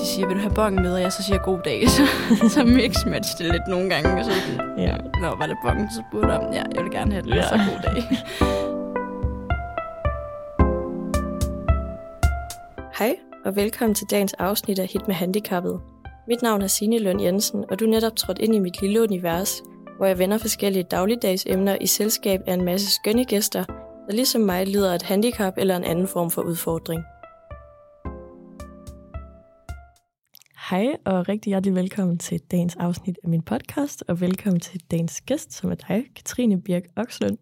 [0.00, 2.02] de siger, vil du have bongen med, og jeg så siger god dag, så,
[2.48, 4.24] så mix-match det lidt nogle gange.
[4.24, 4.30] Så,
[4.78, 4.96] Ja.
[5.20, 7.42] Nå, var det bongen, så spurgte om, ja, jeg vil gerne have den, Ja.
[7.42, 8.02] så god dag.
[12.98, 15.80] Hej, og velkommen til dagens afsnit af Hit med Handicappet.
[16.28, 19.02] Mit navn er Signe Lund Jensen, og du er netop trådt ind i mit lille
[19.02, 19.62] univers,
[19.96, 23.64] hvor jeg vender forskellige dagligdagsemner i selskab af en masse skønne gæster,
[24.06, 27.02] der ligesom mig lider af et handicap eller en anden form for udfordring.
[30.70, 35.20] Hej og rigtig hjertelig velkommen til dagens afsnit af min podcast, og velkommen til dagens
[35.20, 37.38] gæst, som er dig, Katrine Birk Okslund.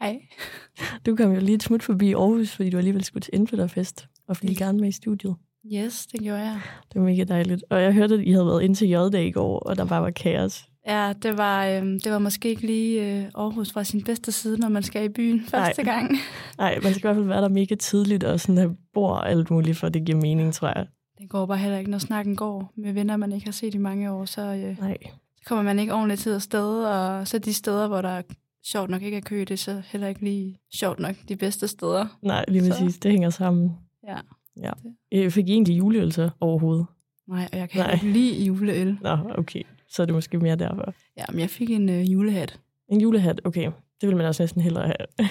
[0.00, 0.20] Hej.
[1.06, 4.36] Du kom jo lige et smut forbi Aarhus, fordi du alligevel skulle til indflytterfest, og
[4.42, 5.34] ville gerne med i studiet.
[5.74, 6.60] Yes, det gjorde jeg.
[6.92, 7.64] Det var mega dejligt.
[7.70, 10.02] Og jeg hørte, at I havde været ind til J-dag i går, og der bare
[10.02, 10.68] var kaos.
[10.86, 14.58] Ja, det var, øhm, det var måske ikke lige øh, Aarhus fra sin bedste side,
[14.58, 15.94] når man skal i byen første Nej.
[15.94, 16.16] gang.
[16.58, 19.30] Nej, man skal i hvert fald være der mega tidligt, og sådan have bord og
[19.30, 20.86] alt muligt, for det giver mening, tror jeg.
[21.18, 23.78] Det går bare heller ikke, når snakken går med venner, man ikke har set i
[23.78, 24.96] mange år, så, øh, Nej.
[25.36, 28.22] så kommer man ikke ordentligt tid afsted, og så de steder, hvor der er
[28.64, 31.68] sjovt nok ikke er kø, det er så heller ikke lige sjovt nok de bedste
[31.68, 32.18] steder.
[32.22, 32.98] Nej, lige præcis.
[32.98, 33.76] Det hænger sammen.
[34.08, 34.16] Ja.
[34.62, 34.72] Ja.
[35.12, 36.86] Jeg fik I egentlig juleøl så overhovedet?
[37.28, 37.92] Nej, og jeg kan Nej.
[37.92, 38.98] ikke lide juleøl.
[39.02, 39.62] Nå, okay.
[39.88, 40.94] Så er det måske mere derfor.
[41.16, 42.60] Ja, men jeg fik en øh, julehat.
[42.88, 43.70] En julehat, okay.
[44.00, 45.28] Det vil man også næsten hellere have.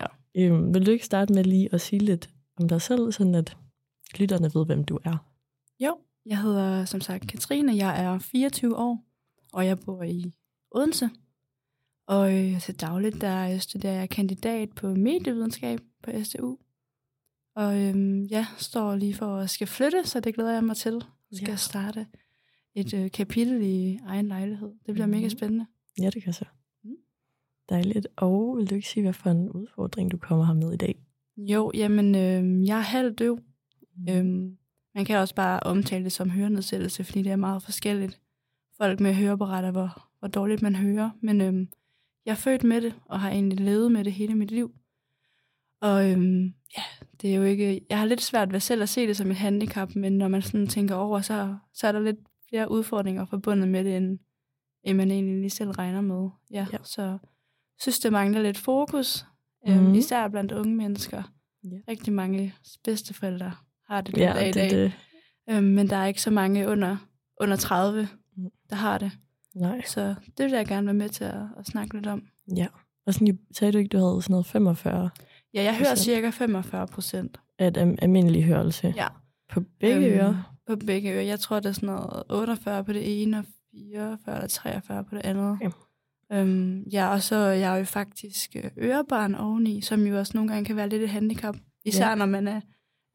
[0.00, 0.06] Ja.
[0.34, 3.56] Øhm, vil du ikke starte med lige at sige lidt om dig selv, sådan at
[4.18, 5.16] lytterne ved, hvem du er?
[5.80, 9.04] Jo, jeg hedder som sagt Katrine, jeg er 24 år,
[9.52, 10.32] og jeg bor i
[10.70, 11.10] Odense.
[12.06, 16.58] Og øh, til dagligt, der studerer jeg kandidat på medievidenskab på SDU.
[17.56, 20.92] Og øhm, jeg står lige for at skal flytte, så det glæder jeg mig til.
[21.30, 21.56] Jeg skal Ja.
[21.56, 22.06] starte
[22.74, 24.72] et øh, kapitel i egen lejlighed.
[24.86, 25.30] Det bliver mega Mhm.
[25.30, 25.66] spændende.
[26.00, 26.44] Ja, det kan så.
[26.84, 26.90] Mm.
[27.68, 28.06] Dejligt.
[28.16, 31.02] Og vil du ikke sige, hvad for en udfordring, du kommer her med i dag?
[31.36, 33.38] Jo, jamen, øh, jeg er halvdøv.
[34.08, 34.56] Øhm,
[34.94, 38.20] man kan også bare omtale det som hørenedsættelse, fordi det er meget forskelligt.
[38.76, 41.10] Folk med høreapparater, hvor, hvor dårligt man hører.
[41.20, 41.68] Men øhm,
[42.26, 44.74] jeg er født med det, og har egentlig levet med det hele mit liv.
[45.80, 46.44] Og øhm,
[46.76, 46.82] ja,
[47.22, 47.80] det er jo ikke...
[47.90, 50.42] Jeg har lidt svært ved selv at se det som et handicap, men når man
[50.42, 52.16] sådan tænker over, så, så er der lidt
[52.48, 54.18] flere udfordringer forbundet med det, end,
[54.84, 56.28] end man egentlig lige selv regner med.
[56.50, 56.78] Ja, Ja.
[56.84, 57.18] så
[57.80, 59.24] synes, det mangler lidt fokus,
[59.68, 59.94] øhm, Mhm.
[59.94, 61.22] især blandt unge mennesker.
[61.64, 61.68] Ja.
[61.88, 62.54] Rigtig mange
[62.84, 63.52] bedsteforældre
[63.88, 64.70] har det den Ja, dag i det, dag.
[64.70, 64.92] det,
[65.50, 66.96] Øhm, men der er ikke så mange under,
[67.40, 68.48] under 30, Mm.
[68.70, 69.10] der har det.
[69.54, 69.82] nej.
[69.86, 72.22] Så det vil jeg gerne være med til at, at snakke lidt om.
[72.56, 72.66] Ja.
[73.06, 75.10] Og sådan, sagde du ikke, du havde sådan noget 45
[75.54, 77.40] Ja, jeg hører cirka 45 procent.
[77.58, 79.06] af am- almindelig hørelse Ja.
[79.52, 80.54] på begge Øhm, ører?
[80.66, 81.22] På begge ører.
[81.22, 85.14] Jeg tror, det er sådan noget 48 på det ene, og 44 eller 43 på
[85.14, 85.52] det andet.
[85.62, 85.70] Okay.
[86.32, 90.50] Øhm, ja, og så er jeg jo faktisk øh, ørebarn oveni, som jo også nogle
[90.52, 91.56] gange kan være lidt et handicap.
[91.84, 92.14] Især ja.
[92.14, 92.60] når man er,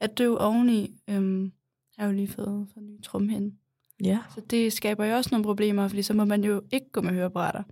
[0.01, 0.95] er døv oveni.
[1.09, 3.55] Øhm, jeg har jo lige fået, en ny trumhinde.
[4.03, 4.19] Ja.
[4.35, 7.11] Så det skaber jo også nogle problemer, fordi så må man jo ikke gå med
[7.11, 7.63] høreapparater.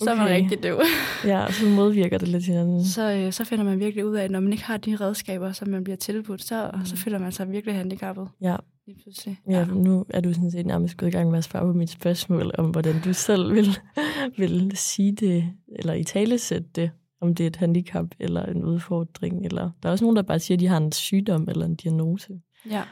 [0.00, 0.34] Så er man Okay.
[0.42, 0.80] rigtig døv.
[1.24, 2.84] Ja, så modvirker det lidt hinanden.
[2.84, 5.52] så, øh, så finder man virkelig ud af, at når man ikke har de redskaber,
[5.52, 6.84] som man bliver tilbudt, så, Mm.
[6.84, 8.28] så føler man sig virkelig handicappet.
[8.40, 8.56] Ja.
[8.86, 9.38] Lige pludselig.
[9.48, 11.90] Ja, nu er du sådan set nærmest gået i gang med at svare på mit
[11.90, 13.66] spørgsmål om, hvordan du selv vil,
[14.38, 15.44] vil sige det,
[15.78, 16.90] eller i tale sætte det,
[17.22, 19.46] om det er et handicap eller en udfordring.
[19.46, 21.74] Eller der er også nogen, der bare siger, at de har en sygdom eller en
[21.74, 22.40] diagnose.
[22.70, 22.82] Ja.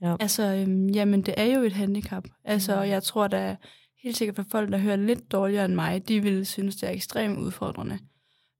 [0.00, 0.16] Ja.
[0.20, 2.24] Altså, øhm, jamen, det er jo et handicap.
[2.44, 3.56] Altså, jeg tror da
[4.02, 6.92] helt sikkert for folk, der hører lidt dårligere end mig, de vil synes, det er
[6.92, 7.98] ekstremt udfordrende.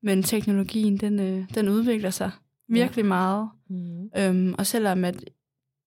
[0.03, 2.31] Men teknologien, den, øh, den udvikler sig
[2.69, 3.09] virkelig ja.
[3.09, 3.49] meget.
[3.71, 4.11] Mm.
[4.19, 5.25] Øhm, og selvom at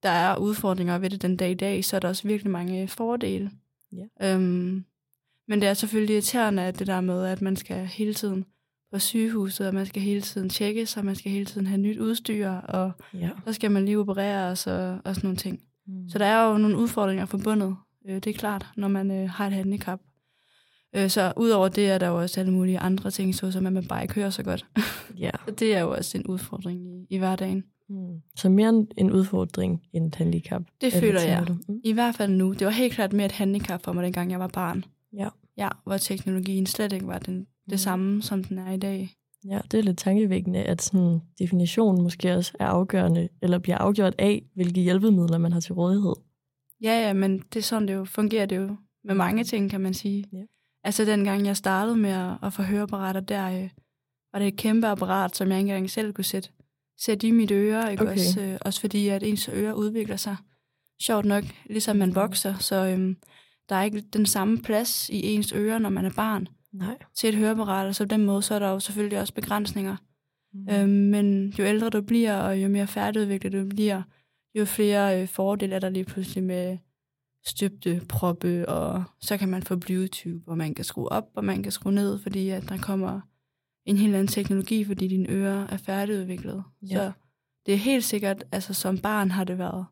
[0.03, 2.87] der er udfordringer ved det den dag i dag, så er der også virkelig mange
[2.87, 3.51] fordele.
[3.91, 4.33] Ja.
[4.33, 4.85] Øhm,
[5.47, 8.45] men det er selvfølgelig irriterende, at det der med, at man skal hele tiden
[8.93, 11.97] på sygehuset, og man skal hele tiden tjekke og man skal hele tiden have nyt
[11.99, 13.29] udstyr, og Ja.
[13.47, 15.59] så skal man lige opereres og, og sådan nogle ting.
[15.87, 16.09] Mm.
[16.09, 17.75] Så der er jo nogle udfordringer forbundet,
[18.09, 19.99] øh, det er klart, når man øh, har et handicap.
[20.95, 23.85] Øh, så udover det er der jo også alle mulige andre ting, såsom at man
[23.87, 24.65] bare ikke hører så godt.
[25.19, 25.31] ja.
[25.47, 27.63] Så det er jo også en udfordring i, i hverdagen.
[27.89, 28.21] Mm.
[28.35, 30.61] Så mere en- udfordring end et handicap.
[30.81, 31.45] Det er føler jeg.
[31.67, 31.79] Mm.
[31.83, 32.53] I hvert fald nu.
[32.53, 34.83] Det var helt klart mere et handicap for mig, dengang jeg var barn.
[35.13, 35.29] Ja.
[35.57, 37.77] Ja, hvor teknologien slet ikke var den, det Mm.
[37.77, 39.09] samme, som den er i dag.
[39.45, 44.15] Ja, det er lidt tankevækkende, at sådan definitionen måske også er afgørende, eller bliver afgjort
[44.17, 46.13] af, hvilke hjælpemidler man har til rådighed.
[46.83, 49.81] Ja, ja, men det er sådan, det jo fungerer det jo med mange ting, kan
[49.81, 50.25] man sige.
[50.33, 50.41] Ja.
[50.83, 53.69] Altså, dengang jeg startede med at, at få høreapparater, der øh,
[54.33, 56.49] var det et kæmpe apparat, som jeg ikke engang selv kunne sætte,
[56.99, 57.91] sætte i mit øre.
[57.91, 58.03] Ikke?
[58.03, 58.11] Okay.
[58.13, 60.35] Også, øh, også fordi, at ens øre udvikler sig.
[61.01, 63.17] Sjovt nok, ligesom man vokser, så øhm,
[63.69, 66.97] der er ikke den samme plads i ens øre, når man er barn, Nej.
[67.15, 69.95] til et høreapparat, og så på den måde, så er der jo selvfølgelig også begrænsninger.
[70.53, 70.67] Mm.
[70.69, 74.01] Øhm, men jo ældre du bliver, og jo mere færdigudviklet du bliver,
[74.55, 76.77] jo flere øh, fordele er der lige pludselig med
[77.45, 81.63] støbte proppe, og så kan man få Bluetooth, og man kan skrue op, og man
[81.63, 83.21] kan skrue ned, fordi at der kommer
[83.85, 86.63] en helt anden teknologi, fordi dine ører er færdigudviklet.
[86.81, 86.95] Ja.
[86.95, 87.11] Så
[87.65, 89.85] det er helt sikkert, altså som barn har det været,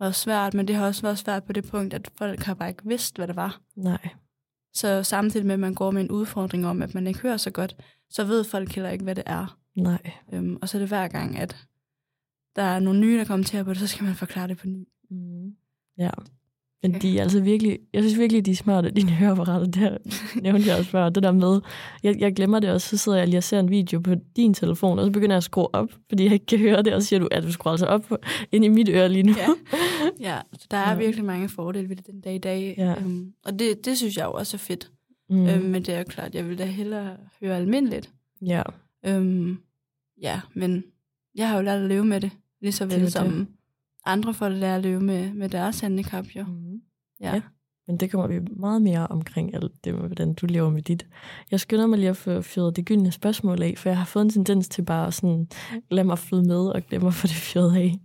[0.00, 2.68] været svært, men det har også været svært på det punkt, at folk har bare
[2.68, 3.60] ikke vidst, hvad det var.
[3.76, 4.08] Nej.
[4.72, 7.50] Så samtidig med, at man går med en udfordring om, at man ikke hører så
[7.50, 7.76] godt,
[8.10, 9.58] så ved folk heller ikke, hvad det er.
[9.76, 10.12] Nej.
[10.32, 11.66] Øhm, og så er det hver gang, at
[12.56, 14.66] der er nogle nye, der kommer til på det, så skal man forklare det på
[14.66, 14.88] ny.
[15.10, 15.56] Mm.
[15.98, 16.10] Ja.
[16.82, 19.96] Men de er altså virkelig, jeg synes virkelig, de er smarte, dine høreapparater der,
[20.42, 21.60] nævnte jeg også før, det der med,
[22.02, 24.54] jeg, jeg glemmer det også, så sidder jeg lige og ser en video på din
[24.54, 27.02] telefon, og så begynder jeg at skrue op, fordi jeg ikke kan høre det, og
[27.02, 28.12] så siger du, at du skruer altså op
[28.52, 29.32] ind i mit øre lige nu.
[29.38, 29.46] Ja,
[30.20, 30.96] ja så der er Ja.
[30.98, 32.74] virkelig mange fordele ved det den dag i dag.
[32.78, 32.94] Ja.
[32.94, 34.90] Øhm, og det, det synes jeg jo også er fedt.
[35.30, 35.46] Mm.
[35.46, 38.10] Øhm, men det er jo klart, jeg vil da hellere høre almindeligt.
[38.46, 38.62] ja.
[39.06, 39.58] Øhm,
[40.22, 40.84] ja, men
[41.34, 42.30] jeg har jo lært at leve med det,
[42.62, 43.12] lige så Det vel det.
[43.12, 43.48] som
[44.04, 46.44] andre folk lærer at leve med, med deres handicap jo.
[46.44, 46.80] Mm.
[47.20, 47.34] Ja.
[47.34, 47.40] Ja.
[47.86, 51.06] Men det kommer vi meget mere omkring, alt det med, hvordan du lever med dit.
[51.50, 54.24] Jeg skynder mig lige at få fyret det gyldne spørgsmål af, for jeg har fået
[54.24, 55.48] en tendens til bare at sådan,
[55.90, 57.98] lade mig flyde med og glemme at få det fyret af.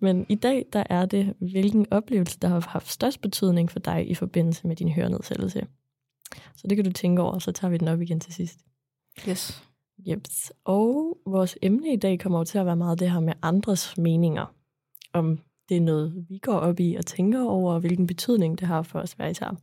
[0.00, 4.10] Men i dag, der er det, hvilken oplevelse, der har haft størst betydning for dig
[4.10, 5.66] i forbindelse med din hørenedsættelse.
[6.56, 8.60] Så det kan du tænke over, og så tager vi den op igen til sidst.
[9.28, 9.62] Yes.
[10.06, 10.52] Jeps.
[10.64, 13.98] Og vores emne i dag kommer jo til at være meget det her med andres
[13.98, 14.54] meninger.
[15.12, 15.38] Om
[15.68, 18.82] det er noget, vi går op i og tænker over, og hvilken betydning det har
[18.82, 19.56] for os hver især.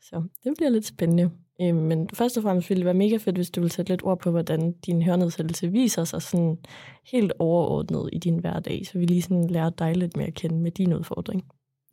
[0.00, 1.30] Så det bliver lidt spændende.
[1.60, 4.04] Øhm, Men først og fremmest ville det være mega fedt, hvis du ville sætte lidt
[4.04, 6.58] ord på, hvordan din hørenedsættelse viser sig sådan
[7.04, 10.56] helt overordnet i din hverdag, så vi lige sådan lærer dig lidt mere at kende
[10.56, 11.44] med din udfordring.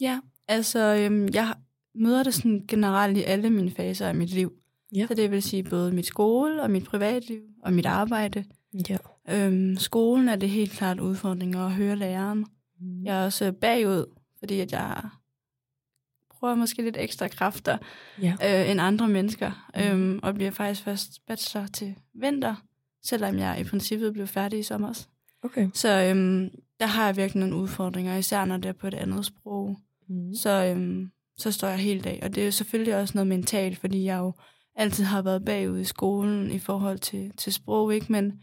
[0.01, 1.53] Ja, altså øhm, jeg
[1.95, 4.53] møder det sådan generelt i alle mine faser af mit liv.
[4.95, 5.07] Ja.
[5.07, 8.43] Så det vil sige både mit skole og mit privatliv og mit arbejde.
[8.89, 8.97] Ja.
[9.29, 12.45] Øhm, skolen er det helt klart udfordringer at høre læreren.
[13.03, 14.05] Jeg er også bagud,
[14.39, 15.01] fordi at jeg
[16.39, 17.77] bruger måske lidt ekstra kræfter
[18.21, 18.35] Ja.
[18.63, 19.83] øh, end andre mennesker, Mhm.
[20.01, 22.55] øhm, og bliver faktisk først bachelor til vinter,
[23.03, 25.05] selvom jeg i princippet blev færdig i sommer.
[25.43, 25.69] Okay.
[25.73, 26.49] Så øhm,
[26.79, 29.77] der har jeg virkelig nogle udfordringer, især når det er på et andet sprog.
[30.07, 30.33] Mm.
[30.35, 32.19] Så, øhm, så står jeg helt af.
[32.23, 34.33] Og det er jo selvfølgelig også noget mentalt, fordi jeg jo
[34.75, 38.11] altid har været bagud i skolen i forhold til, til sprog, ikke?
[38.11, 38.39] Men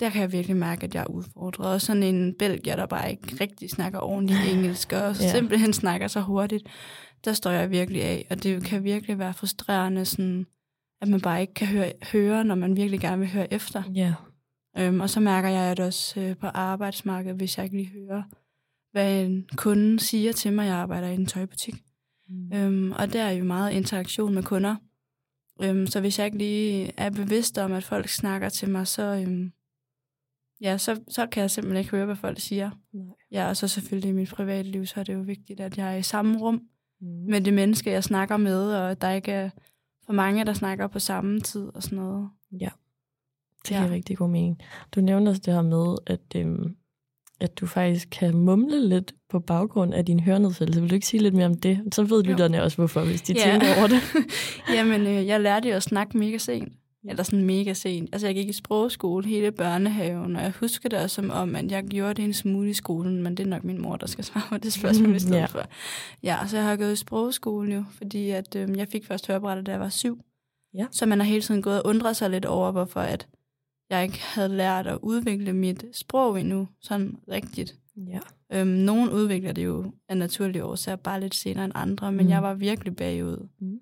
[0.00, 1.72] der kan jeg virkelig mærke, at jeg er udfordret.
[1.72, 5.30] Og sådan en belgier, der bare ikke rigtig snakker ordentligt engelsk, og Ja.
[5.30, 6.62] simpelthen snakker så hurtigt,
[7.24, 8.26] der står jeg virkelig af.
[8.30, 10.46] Og det kan virkelig være frustrerende, sådan,
[11.00, 13.82] at man bare ikke kan høre, høre, når man virkelig gerne vil høre efter.
[13.94, 14.14] Ja.
[14.78, 18.22] Øhm, og så mærker jeg at også øh, på arbejdsmarkedet, hvis jeg ikke lige hører,
[18.92, 20.66] hvad en kunde siger til mig.
[20.66, 21.74] Jeg arbejder i en tøjbutik.
[22.28, 22.52] Mm.
[22.56, 24.76] Øhm, og der er jo meget interaktion med kunder.
[25.62, 29.02] Øhm, så hvis jeg ikke lige er bevidst om, at folk snakker til mig, så,
[29.02, 29.52] øhm,
[30.64, 32.70] ja, så, så kan jeg simpelthen ikke høre, hvad folk siger.
[32.92, 33.04] Nej.
[33.32, 35.92] Ja, og så selvfølgelig i mit private liv, så er det jo vigtigt, at jeg
[35.92, 36.62] er i samme rum
[37.00, 37.06] Mm.
[37.30, 39.50] med det menneske, jeg snakker med, og at der ikke er
[40.06, 42.28] for mange, der snakker på samme tid og sådan noget.
[42.60, 42.68] Ja,
[43.62, 43.90] det giver Ja.
[43.90, 44.58] rigtig god mening.
[44.94, 46.76] Du nævnte også det her med, at, øhm,
[47.40, 50.80] at du faktisk kan mumle lidt på baggrund af din hørenedsættelse.
[50.80, 51.94] Vil du ikke sige lidt mere om det?
[51.94, 52.30] Så ved Jo.
[52.30, 53.50] lytterne også, hvorfor, hvis de Ja.
[53.50, 54.00] tænker over det.
[54.76, 56.72] Jamen, øh, jeg lærte jo at snakke mega sent.
[57.08, 58.08] Eller sådan mega sent.
[58.12, 61.70] Altså, jeg gik i sprogskole hele børnehaven, og jeg husker det også som om, at
[61.70, 64.24] jeg gjorde det en smule i skolen, men det er nok min mor, der skal
[64.24, 65.46] svare på det spørgsmål i stedet Ja.
[65.46, 65.62] for.
[66.22, 69.66] Ja, så jeg har gået i sprogskole jo, fordi at, øh, jeg fik først hørebrættet,
[69.66, 70.20] da jeg var syv.
[70.74, 70.86] Ja.
[70.90, 73.28] Så man har hele tiden gået og undret sig lidt over, hvorfor at
[73.90, 77.76] jeg ikke havde lært at udvikle mit sprog endnu, sådan rigtigt.
[77.96, 78.18] Ja.
[78.52, 82.30] Øhm, nogen udvikler det jo af naturlige årsager bare lidt senere end andre, men Mm.
[82.30, 83.48] jeg var virkelig bagud.
[83.60, 83.78] Mm.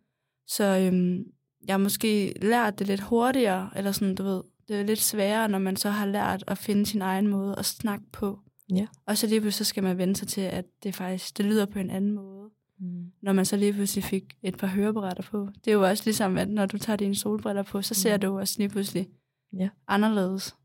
[0.47, 1.25] Så øhm,
[1.69, 5.59] jeg måske lært det lidt hurtigere, eller sådan, du ved, det er lidt sværere, når
[5.59, 8.39] man så har lært at finde sin egen måde at snakke på.
[8.75, 8.87] Ja.
[9.07, 11.67] Og så lige pludselig så skal man vende sig til, at det faktisk, det lyder
[11.67, 13.13] på en anden måde, Mm.
[13.23, 15.49] når man så lige pludselig fik et par hørebrætter på.
[15.65, 18.21] Det er jo også ligesom, at når du tager dine solbriller på, så ser Mm.
[18.21, 19.09] du også lige pludselig
[19.53, 19.69] Ja.
[19.89, 20.57] anderledes.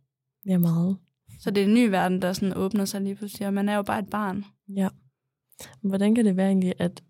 [0.45, 0.97] Ja, meget.
[1.39, 3.75] Så det er en ny verden, der sådan åbner sig lige pludselig, og man er
[3.75, 4.45] jo bare et barn.
[4.75, 4.89] Ja.
[5.81, 7.03] Hvordan kan det være egentlig, at,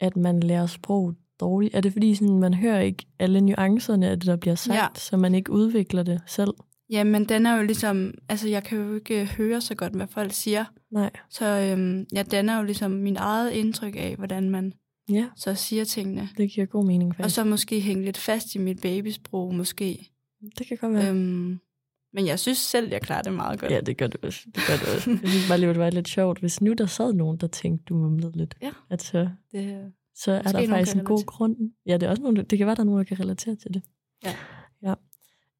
[0.00, 1.74] at man lærer sprog dårligt?
[1.74, 4.86] Er det fordi, sådan, man hører ikke alle nuancerne af det, der bliver sagt, Ja.
[4.94, 6.50] så man ikke udvikler det selv?
[6.90, 10.32] Jamen, den er jo ligesom, altså jeg kan jo ikke høre så godt, hvad folk
[10.32, 10.64] siger.
[10.92, 11.10] Nej.
[11.30, 14.72] Så øhm, ja, den er jo ligesom min eget indtryk af, hvordan man
[15.10, 16.28] Ja, så siger tingene.
[16.36, 17.34] det giver god mening Og faktisk.
[17.34, 20.10] så måske hænge lidt fast i mit babysprog, måske.
[20.58, 21.02] det kan godt være.
[21.04, 21.10] Ja.
[21.10, 21.60] Øhm,
[22.12, 23.72] men jeg synes selv, jeg klarer det meget godt.
[23.72, 24.40] Ja, det gør du også.
[24.46, 25.10] Det gør du også.
[25.10, 27.94] Jeg synes bare det var lidt sjovt, hvis nu der sad nogen, der tænkte, du
[27.94, 28.54] mumlede lidt.
[28.62, 28.70] Ja.
[28.90, 31.56] At så, Det, så er Måske der faktisk en god grund.
[31.86, 33.74] Ja, det er også nogen, det kan være, der er nogen, der kan relatere til
[33.74, 33.82] det.
[34.24, 34.34] Ja.
[34.82, 34.94] ja.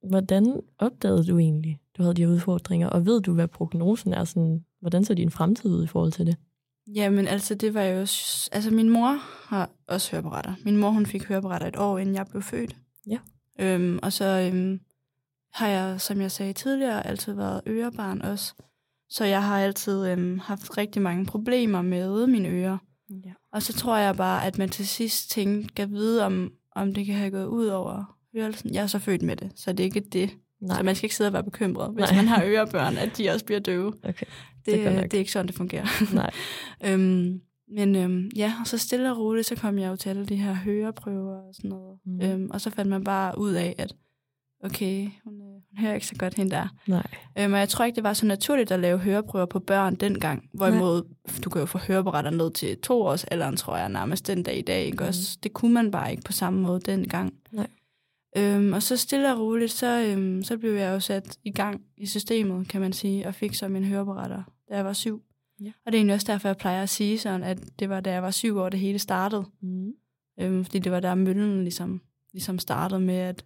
[0.08, 4.24] Hvordan opdagede du egentlig, du havde de her udfordringer, og ved du, hvad prognosen er?
[4.24, 6.36] Sådan, hvordan så din fremtid ud i forhold til det?
[6.86, 7.98] Jamen, altså, det var jo...
[8.52, 9.18] Altså, min mor
[9.48, 10.54] har også høreapparater.
[10.64, 12.76] Min mor, hun fik høreapparater et år, inden jeg blev født.
[13.06, 13.18] Ja.
[13.60, 14.80] Øhm, og så øhm,
[15.52, 18.54] har jeg, som jeg sagde tidligere, altid været ørebarn også.
[19.08, 22.78] Så jeg har altid øhm, haft rigtig mange problemer med mine ører.
[23.10, 23.32] Ja.
[23.54, 27.06] Og så tror jeg bare, at man til sidst tænker, kan vide, om, om det
[27.06, 28.74] kan have gået ud over hørelsen.
[28.74, 30.30] Jeg er så født med det, så det er ikke det.
[30.60, 30.76] Nej.
[30.76, 32.16] Så man skal ikke sidde og være bekymret, hvis Nej.
[32.16, 33.92] man har ørebørn, at de også bliver døve.
[34.02, 34.26] Okay.
[34.66, 35.86] Det, Det er det er ikke sådan, det fungerer.
[36.14, 36.30] Nej.
[36.84, 40.26] øhm, men øhm, ja, og så stille og roligt, så kom jeg jo til alle
[40.26, 41.98] de her høreprøver og sådan noget.
[42.06, 42.20] Mm.
[42.22, 43.94] Øhm, og så fandt man bare ud af, at
[44.64, 46.68] okay, hun, øh, hun hører ikke så godt hende der.
[46.86, 47.06] Nej.
[47.38, 50.48] Øhm, og jeg tror ikke, det var så naturligt at lave høreprøver på børn dengang.
[50.52, 51.02] Hvorimod,
[51.44, 54.58] du kan jo få høreapparater ned til to års alderen, tror jeg, nærmest den dag
[54.58, 54.84] i dag.
[54.84, 54.96] Ikke?
[54.96, 55.08] Mhm.
[55.08, 57.34] Også, det kunne man bare ikke på samme måde dengang.
[57.52, 57.66] Nej.
[58.36, 61.80] Øhm, og så stille og roligt, så, øhm, så blev jeg jo sat i gang
[61.96, 65.22] i systemet, kan man sige, og fik så min høreapparater, da jeg var syv.
[65.60, 65.72] Ja.
[65.86, 68.12] Og det er egentlig også derfor, jeg plejer at sige sådan, at det var da
[68.12, 69.44] jeg var syv år, det hele startede.
[69.62, 69.92] Mm.
[70.40, 72.00] Øhm, fordi det var der møllen ligesom,
[72.32, 73.44] ligesom startede med, at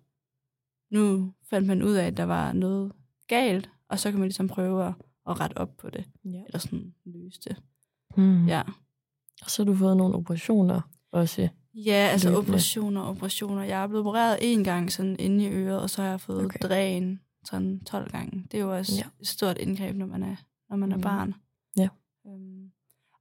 [0.90, 2.92] nu fandt man ud af, at der var noget
[3.26, 4.94] galt, og så kan man ligesom prøve at,
[5.28, 6.42] at rette op på det, Ja.
[6.46, 7.62] eller sådan løse det.
[8.16, 8.46] Mm.
[8.46, 8.62] Ja,
[9.44, 10.80] Og så har du fået nogle operationer
[11.12, 11.48] også.
[11.74, 12.46] ja altså Løbende.
[12.48, 13.62] operationer, operationer.
[13.62, 16.44] Jeg er blevet opereret en gang sådan inde i øret, og så har jeg fået
[16.44, 16.58] Okay.
[16.62, 18.46] dræn sådan 12 gange.
[18.52, 19.02] Det er jo også Ja.
[19.20, 20.36] et stort indgreb, når man er,
[20.70, 21.02] når man er Mhm.
[21.02, 21.34] barn.
[21.76, 21.88] Ja.
[22.26, 22.70] Øhm,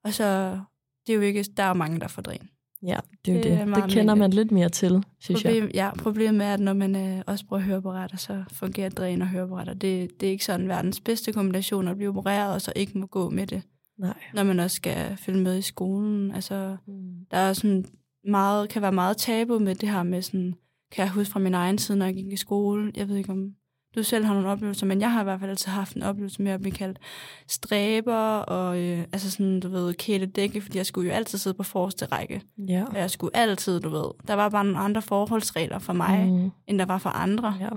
[0.03, 0.59] og så,
[1.07, 2.49] det er jo ikke, der er jo mange, der får dræn.
[2.83, 3.53] Ja, det er Det det.
[3.53, 5.51] er Det, kender man lidt mere til, synes jeg.
[5.53, 9.27] Problem, ja, problemet er, at når man øh, også bruger høreapparater, så fungerer dræn og
[9.27, 9.73] høreapparater.
[9.73, 13.05] Det, det er ikke sådan verdens bedste kombination at blive opereret, og så ikke må
[13.05, 13.61] gå med det,
[13.99, 14.13] Nej.
[14.33, 16.31] når man også skal følge med i skolen.
[16.31, 16.93] Altså, Mm.
[17.31, 17.85] der er sådan
[18.27, 20.55] meget, kan være meget tabu med det her med sådan,
[20.91, 22.91] kan jeg huske fra min egen tid, når jeg gik i skole.
[22.95, 23.51] Jeg ved ikke, om
[23.97, 26.41] du selv har nogle oplevelser, men jeg har i hvert fald altid haft en oplevelse
[26.41, 26.99] med at blive kaldt
[27.47, 31.63] stræber, og øh, altså sådan, du ved, kæledække, fordi jeg skulle jo altid sidde på
[31.63, 32.41] forreste række.
[32.57, 32.85] Ja.
[32.89, 36.51] Og jeg skulle altid, du ved, der var bare nogle andre forholdsregler for mig, mm.
[36.67, 37.55] End der var for andre.
[37.59, 37.69] Ja.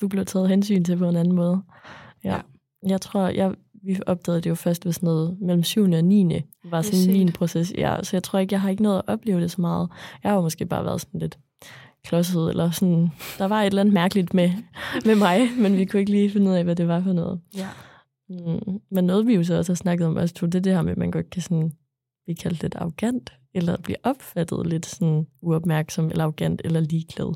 [0.00, 1.62] Du blev taget hensyn til på en anden måde.
[2.24, 2.34] Ja.
[2.34, 2.40] Ja.
[2.86, 5.82] Jeg tror, jeg, vi opdagede det jo først ved sådan noget mellem 7.
[5.82, 6.40] og 9.
[6.64, 7.72] var sådan min proces.
[7.78, 9.88] Ja, så jeg tror ikke, jeg har ikke nået at opleve det så meget.
[10.22, 11.38] Jeg har jo måske bare været sådan lidt
[12.04, 14.50] klodset, eller sådan, der var et eller andet mærkeligt med,
[15.04, 17.40] med mig, men vi kunne ikke lige finde ud af, hvad det var for noget.
[17.56, 17.68] Ja.
[18.28, 18.80] Mm.
[18.90, 20.92] Men noget, vi jo så også har snakket om, også, det er det her med,
[20.92, 21.72] at man godt kan sådan
[22.24, 27.34] blive kaldt lidt arrogant, eller blive opfattet lidt sådan uopmærksom, eller arrogant, eller ligeglad.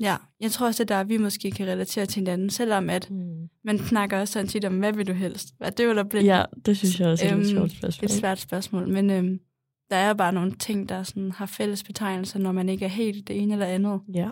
[0.00, 3.48] ja, jeg tror også, at der vi måske kan relatere til hinanden, selvom at Mm.
[3.64, 5.54] man snakker også sådan tit om, hvad vil du helst?
[5.58, 6.26] Hvad det eller blind?
[6.26, 8.04] Ja, det synes jeg også er et Øhm, sjovt spørgsmål.
[8.04, 9.40] Et svært spørgsmål, men øhm,
[9.90, 13.28] der er bare nogle ting, der sådan har fælles betegnelser, når man ikke er helt
[13.28, 14.00] det ene eller andet.
[14.14, 14.28] Ja.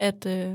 [0.00, 0.52] At, øh,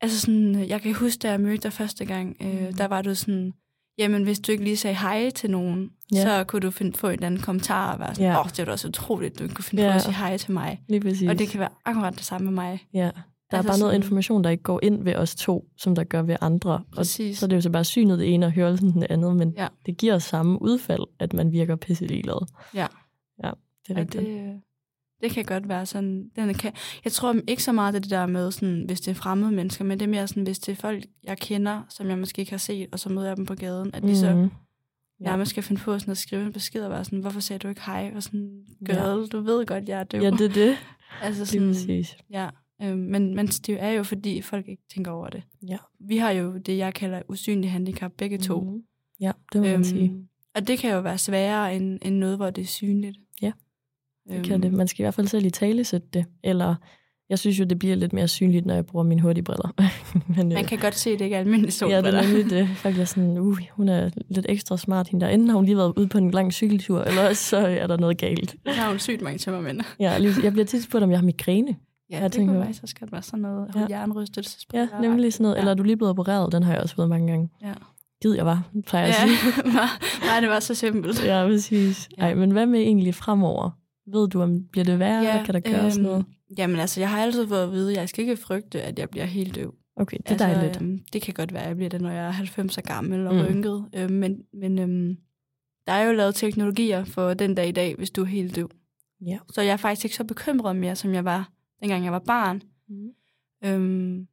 [0.00, 2.74] altså sådan, jeg kan huske, da jeg mødte dig første gang, øh, Mm.
[2.74, 3.52] der var du sådan,
[3.98, 6.22] jamen hvis du ikke lige sagde hej til nogen, Ja.
[6.22, 8.40] så kunne du finde, få en eller anden kommentar og være sådan, åh, Ja.
[8.40, 9.90] oh, det var da også utroligt, du ikke kunne finde Ja.
[9.92, 10.82] på at sige hej til mig.
[10.88, 11.28] Lige præcis.
[11.28, 12.86] Og det kan være akkurat det samme med mig.
[12.94, 15.64] Ja, der Altså er bare noget sådan- information, der ikke går ind ved os to,
[15.76, 16.72] som der gør ved andre.
[16.72, 17.38] Og Præcis.
[17.38, 19.68] så er det jo så bare synet det ene og hørelsen det andet, men Ja.
[19.86, 22.46] det giver samme udfald, at man virker pisse ligeglad.
[22.74, 22.86] Ja.
[23.44, 23.50] Ja,
[23.96, 24.44] det er Ja, rigtigt.
[24.46, 24.60] det,
[25.22, 26.30] det kan godt være sådan.
[26.36, 26.72] Den kan,
[27.04, 29.84] jeg tror ikke så meget, det det der med, sådan, hvis det er fremmede mennesker,
[29.84, 32.52] men det er mere sådan, hvis det er folk, jeg kender, som jeg måske ikke
[32.52, 34.50] har set, og så møder jeg dem på gaden, at de så Mhm.
[35.20, 35.24] Ja.
[35.24, 37.68] nærmest skal finde på sådan at skrive en besked og være sådan, hvorfor sagde du
[37.68, 38.12] ikke hej?
[38.16, 38.92] Og sådan, Ja.
[38.94, 40.22] girl, du ved godt, jeg er døv.
[40.22, 40.76] Ja, det er det.
[41.22, 42.16] altså sådan, præcis.
[42.30, 42.48] ja,
[42.82, 45.42] øh, men, men det er jo fordi, folk ikke tænker over det.
[45.68, 45.76] Ja.
[46.00, 48.60] Vi har jo det, jeg kalder usynlig handicap, begge to.
[48.60, 48.82] Mhm.
[49.20, 50.12] Ja, det må man sige.
[50.54, 53.16] og det kan jo være sværere end, end noget, hvor det er synligt.
[53.42, 53.52] Ja,
[54.30, 54.72] Det Øhm, kan det.
[54.72, 56.24] Man skal i hvert fald selv i tale sætte det.
[56.44, 56.74] Eller,
[57.30, 59.74] jeg synes jo, det bliver lidt mere synligt, når jeg bruger mine hurtige briller.
[60.36, 62.20] Men, Man kan godt se, at det ikke er almindeligt Ja, det solbriller.
[62.20, 62.68] er nemlig det.
[62.76, 65.32] Folk er sådan, uh, hun er lidt ekstra smart, hende der.
[65.32, 68.18] Enten har hun lige været ude på en lang cykeltur, eller så er der noget
[68.18, 68.56] galt.
[68.66, 69.80] Der har hun sygt mange tømmermænd.
[70.00, 71.76] Ja, lige, jeg bliver tit spurgt, om jeg har migræne.
[72.10, 73.68] Ja, Jeg det tænker- kunne faktisk også godt være sådan noget.
[73.74, 73.80] Ja.
[73.80, 73.86] Ja.
[73.86, 74.86] Hjernerystelsesbriller.
[74.94, 75.54] Ja, nemlig sådan noget.
[75.56, 75.60] Ja.
[75.60, 76.52] Eller er du lige blevet opereret?
[76.52, 77.48] Den har jeg også fået mange gange.
[77.62, 77.72] Ja.
[78.22, 79.62] Gid jeg var, plejer jeg at Ja, sige.
[80.28, 81.24] nej, det var så simpelt.
[81.24, 82.08] Ja, præcis.
[82.18, 83.70] Ej, men hvad med egentlig fremover?
[84.12, 85.22] Ved du, om bliver det værre?
[85.24, 86.24] Ja, kan der gøres øhm, noget?
[86.58, 89.10] Jamen altså, jeg har altid fået at vide, at jeg skal ikke frygte, at jeg
[89.10, 89.74] bliver helt døv.
[89.96, 90.82] Okay, det er altså, dejligt.
[90.82, 93.26] Øhm, det kan godt være, at jeg bliver det, når jeg er 90 år gammel
[93.26, 93.40] og mm.
[93.40, 93.84] rynket.
[93.94, 95.16] Øhm, men men øhm,
[95.86, 98.70] der er jo lavet teknologier for den dag i dag, hvis du er helt døv.
[99.26, 99.38] Ja.
[99.52, 102.62] Så jeg er faktisk ikke så bekymret mere, som jeg var, dengang jeg var barn.
[102.88, 103.10] Mm.
[103.64, 104.26] Øhm,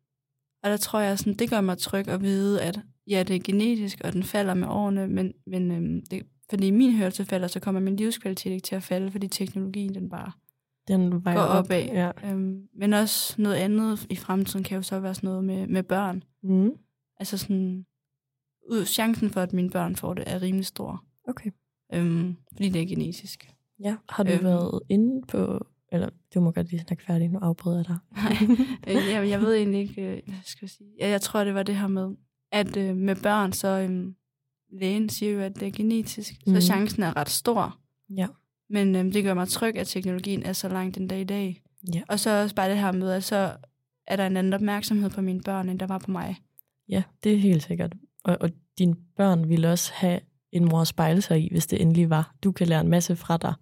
[0.63, 3.39] og der tror jeg, sådan, det gør mig tryg at vide, at ja, det er
[3.39, 7.59] genetisk, og den falder med årene, men, men øhm, det, fordi min hørelse falder, så
[7.59, 10.31] kommer min livskvalitet ikke til at falde, fordi teknologien den bare
[10.87, 11.65] Den vejer går op.
[11.65, 11.85] opad.
[11.85, 12.11] Ja.
[12.25, 15.83] Øhm, men også noget andet i fremtiden kan jo så være sådan noget med, med
[15.83, 16.23] børn.
[16.43, 16.71] Mm.
[17.19, 17.85] Altså sådan,
[18.71, 21.03] ud, chancen for, at mine børn får det, er rimelig stor.
[21.27, 21.51] Okay.
[21.93, 23.49] øhm, fordi det er genetisk.
[23.83, 24.43] Ja, har du Øhm.
[24.43, 27.97] været inde på, eller du må godt lige snakke færdig, nu afbryder jeg dig.
[28.15, 28.37] Nej,
[28.87, 30.89] øh, jeg, jeg ved egentlig ikke, øh, hvad skal jeg sige.
[30.99, 32.15] Ja, jeg tror, det var det her med,
[32.51, 34.15] at øh, med børn, så øhm,
[34.71, 36.55] lægen siger jo, at det er genetisk, Mhm.
[36.55, 37.77] så chancen er ret stor.
[38.17, 38.27] Ja.
[38.69, 41.61] Men øhm, det gør mig tryg, at teknologien er så langt den dag i dag.
[41.93, 42.01] Ja.
[42.07, 43.51] Og så også bare det her med, at så
[44.07, 46.35] er der en anden opmærksomhed på mine børn, end der var på mig.
[46.89, 47.95] Ja, det er helt sikkert.
[48.23, 50.19] Og, og dine børn ville også have
[50.51, 52.35] en mor at spejle sig i, hvis det endelig var.
[52.43, 53.53] Du kan lære en masse fra dig,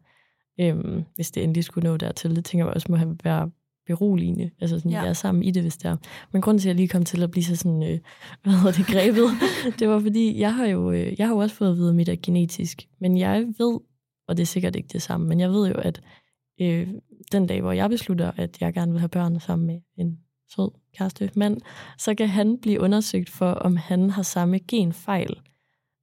[0.60, 2.36] øhm, hvis det endelig skulle nå dertil.
[2.36, 3.52] Det tænker jeg også må have være
[3.88, 4.52] beroligende.
[4.62, 5.02] Altså sådan, Ja.
[5.02, 5.98] jeg er sammen i det, hvis det er.
[6.32, 8.00] Men grunden til, at jeg lige kom til at blive så sådan, øh,
[8.44, 9.30] hvad hedder det, grebet,
[9.80, 11.96] det var fordi, jeg har jo, øh, jeg har jo også fået at vide, at
[11.96, 12.88] mit er genetisk.
[13.02, 13.80] Men jeg ved,
[14.28, 16.02] og det er sikkert ikke det samme, men jeg ved jo, at
[16.62, 16.88] øh,
[17.32, 20.20] den dag, hvor jeg beslutter, at jeg gerne vil have børn sammen med en
[20.56, 21.58] sød kæreste mand,
[21.98, 25.36] så kan han blive undersøgt for, om han har samme genfejl.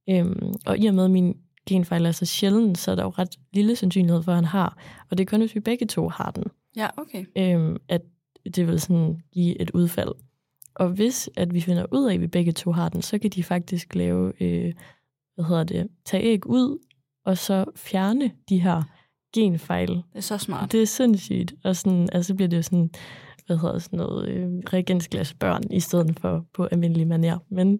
[0.09, 1.37] Øhm, og i og med, at min
[1.67, 4.77] genfejl er så sjælden, så er der jo ret lille sandsynlighed for, at han har.
[5.09, 6.43] Og det er kun, hvis vi begge to har den,
[6.75, 7.25] Ja, okay.
[7.37, 8.01] øhm, at
[8.55, 10.11] det vil sådan give et udfald.
[10.75, 13.29] Og hvis at vi finder ud af, at vi begge to har den, så kan
[13.29, 14.73] de faktisk lave, øh,
[15.35, 16.79] hvad hedder det, tage æg ud,
[17.25, 18.83] og så fjerne de her
[19.33, 19.89] genfejl.
[19.89, 20.71] Det er så smart.
[20.71, 21.53] Det er sindssygt.
[21.63, 22.89] Og sådan, altså, så bliver det jo sådan,
[23.45, 27.37] hvad hedder sådan noget, øh, reagensglas børn, i stedet for på almindelig manier.
[27.49, 27.79] Men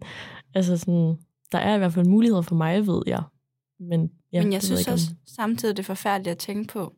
[0.53, 1.17] altså sådan,
[1.51, 3.23] der er i hvert fald muligheder for mig, ved jeg.
[3.79, 6.93] Men, ja, Men jeg synes ikke, om- også samtidig, det er forfærdeligt at tænke på,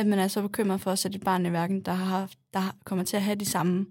[0.00, 2.38] at man er så bekymret for at sætte et barn i verden, der, har haft,
[2.54, 3.86] der kommer til at have de samme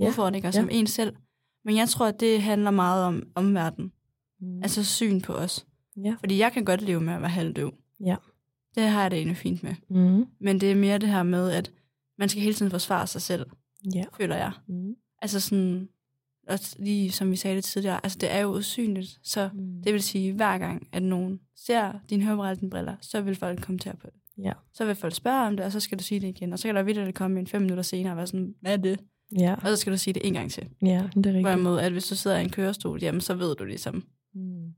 [0.00, 0.52] Ja, udfordringer ja.
[0.52, 1.16] som en selv.
[1.64, 3.92] Men jeg tror, at det handler meget om omverdenen.
[4.40, 4.62] Mm.
[4.62, 5.66] Altså syn på os.
[6.04, 6.16] ja.
[6.20, 7.74] Fordi jeg kan godt leve med at være halvdøv.
[8.00, 8.16] Ja.
[8.74, 9.74] Det har jeg det egentlig fint med.
[9.90, 10.24] Mm.
[10.40, 11.70] Men det er mere det her med, at
[12.18, 13.46] man skal hele tiden forsvare sig selv,
[13.94, 14.04] Ja.
[14.16, 14.52] føler jeg.
[14.68, 14.94] Mm.
[15.22, 15.88] Altså sådan,
[16.48, 19.18] også lige som vi sagde det tidligere, altså det er jo usynligt.
[19.22, 19.82] Så Mm.
[19.82, 24.06] det vil sige, hver gang, at nogen ser dine hørebriller, så vil folk kommentere på
[24.06, 24.20] det.
[24.38, 24.52] Ja.
[24.72, 26.52] Så vil folk spørge om det, og så skal du sige det igen.
[26.52, 28.76] Og så kan der vidt, komme en fem minutter senere og være sådan, hvad er
[28.76, 29.00] det?
[29.38, 30.68] Ja, Og så skal du sige det en gang til.
[30.82, 31.40] ja, det er rigtigt.
[31.46, 34.72] Hvorimod, at hvis du sidder i en kørestol, jamen så ved du ligesom, Mm.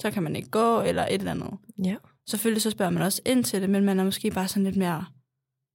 [0.00, 1.50] så kan man ikke gå, eller et eller andet.
[1.84, 1.96] Ja.
[2.26, 4.76] Selvfølgelig så spørger man også ind til det, men man er måske bare sådan lidt
[4.76, 5.04] mere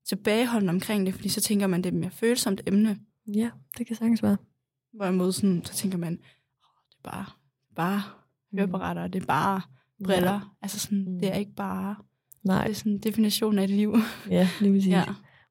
[0.08, 2.98] tilbageholdende omkring det, fordi så tænker man, det er et mere følsomt emne.
[3.36, 4.38] ja, det kan sagtens være.
[4.93, 6.17] Hvorimod sådan, så tænker man, "Åh,
[6.89, 7.26] det er bare,
[7.76, 8.02] bare
[8.54, 9.62] høreapparater, det er bare
[10.04, 10.32] briller.
[10.32, 10.39] Ja.
[10.62, 11.19] Altså sådan, Mm.
[11.19, 11.96] det er ikke bare,
[12.43, 13.95] Nej, det er sådan definitionen af et liv.
[14.29, 14.91] ja, lige præcis.
[14.91, 15.03] ja.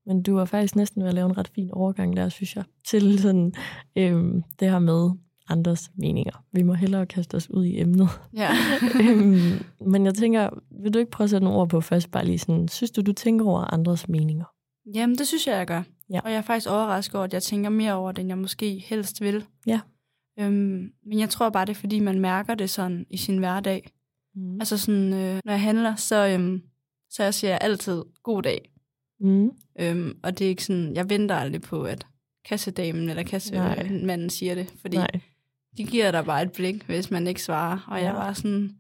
[0.07, 2.65] Men du har faktisk næsten ved at lave en ret fin overgang der, synes jeg,
[2.87, 3.53] til sådan,
[3.97, 5.11] øhm, det her med
[5.49, 6.45] andres meninger.
[6.53, 8.09] Vi må hellere kaste os ud i emnet.
[8.37, 8.51] ja.
[9.03, 10.49] øhm, men jeg tænker,
[10.83, 13.01] vil du ikke prøve at sætte nogle ord på først, bare lige sådan, synes du,
[13.01, 14.45] du tænker over andres meninger?
[14.95, 15.83] Jamen, det synes jeg, jeg gør.
[16.11, 16.21] Ja.
[16.25, 18.85] Og jeg er faktisk overrasket over, at jeg tænker mere over det, end jeg måske
[18.87, 19.45] helst vil.
[19.67, 19.81] Ja.
[20.39, 23.91] Øhm, men jeg tror bare, det er, fordi man mærker det sådan i sin hverdag.
[24.35, 24.61] Mm.
[24.61, 26.63] Altså sådan, øh, når jeg handler, så, øhm,
[27.13, 28.71] så jeg siger altid god dag.
[29.21, 29.51] Mm.
[29.81, 32.07] Øhm, og det er ikke sådan, jeg venter aldrig på, at
[32.45, 33.25] kassedamen eller Nej.
[33.31, 34.73] kassemanden siger det.
[34.81, 35.21] Fordi Nej.
[35.77, 37.79] de giver dig bare et blik, hvis man ikke svarer.
[37.89, 38.13] Og jeg Ja.
[38.13, 38.71] var sådan,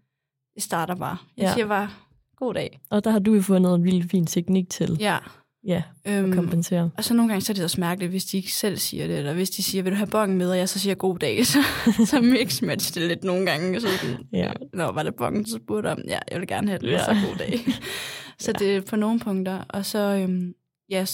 [0.55, 1.16] det starter bare.
[1.37, 1.53] Jeg Ja.
[1.53, 1.90] siger bare,
[2.37, 2.81] god dag.
[2.90, 5.18] Og der har du jo fundet en vildt fin teknik til Ja.
[5.66, 6.90] Ja, Øhm, kompensere.
[6.96, 9.18] og så nogle gange så er det også mærkeligt, hvis de ikke selv siger det,
[9.18, 11.46] eller hvis de siger, vil du have bongen med, og jeg så siger god dag,
[11.46, 11.59] så,
[12.07, 13.81] så mix-match det lidt nogle gange.
[13.81, 14.53] Så sådan, Ja.
[14.72, 16.92] Nå, var det bongen, så spurgte om, ja, jeg vil gerne have den, ja.
[16.92, 16.98] Ja.
[17.11, 17.61] og så god dag.
[18.44, 20.55] så det er på nogle punkter, og så øhm,
[20.88, 21.07] jeg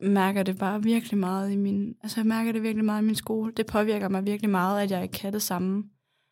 [0.00, 3.14] mærker det bare virkelig meget i min, altså jeg mærker det virkelig meget i min
[3.14, 3.52] skole.
[3.56, 5.84] Det påvirker mig virkelig meget, at jeg ikke kan det samme.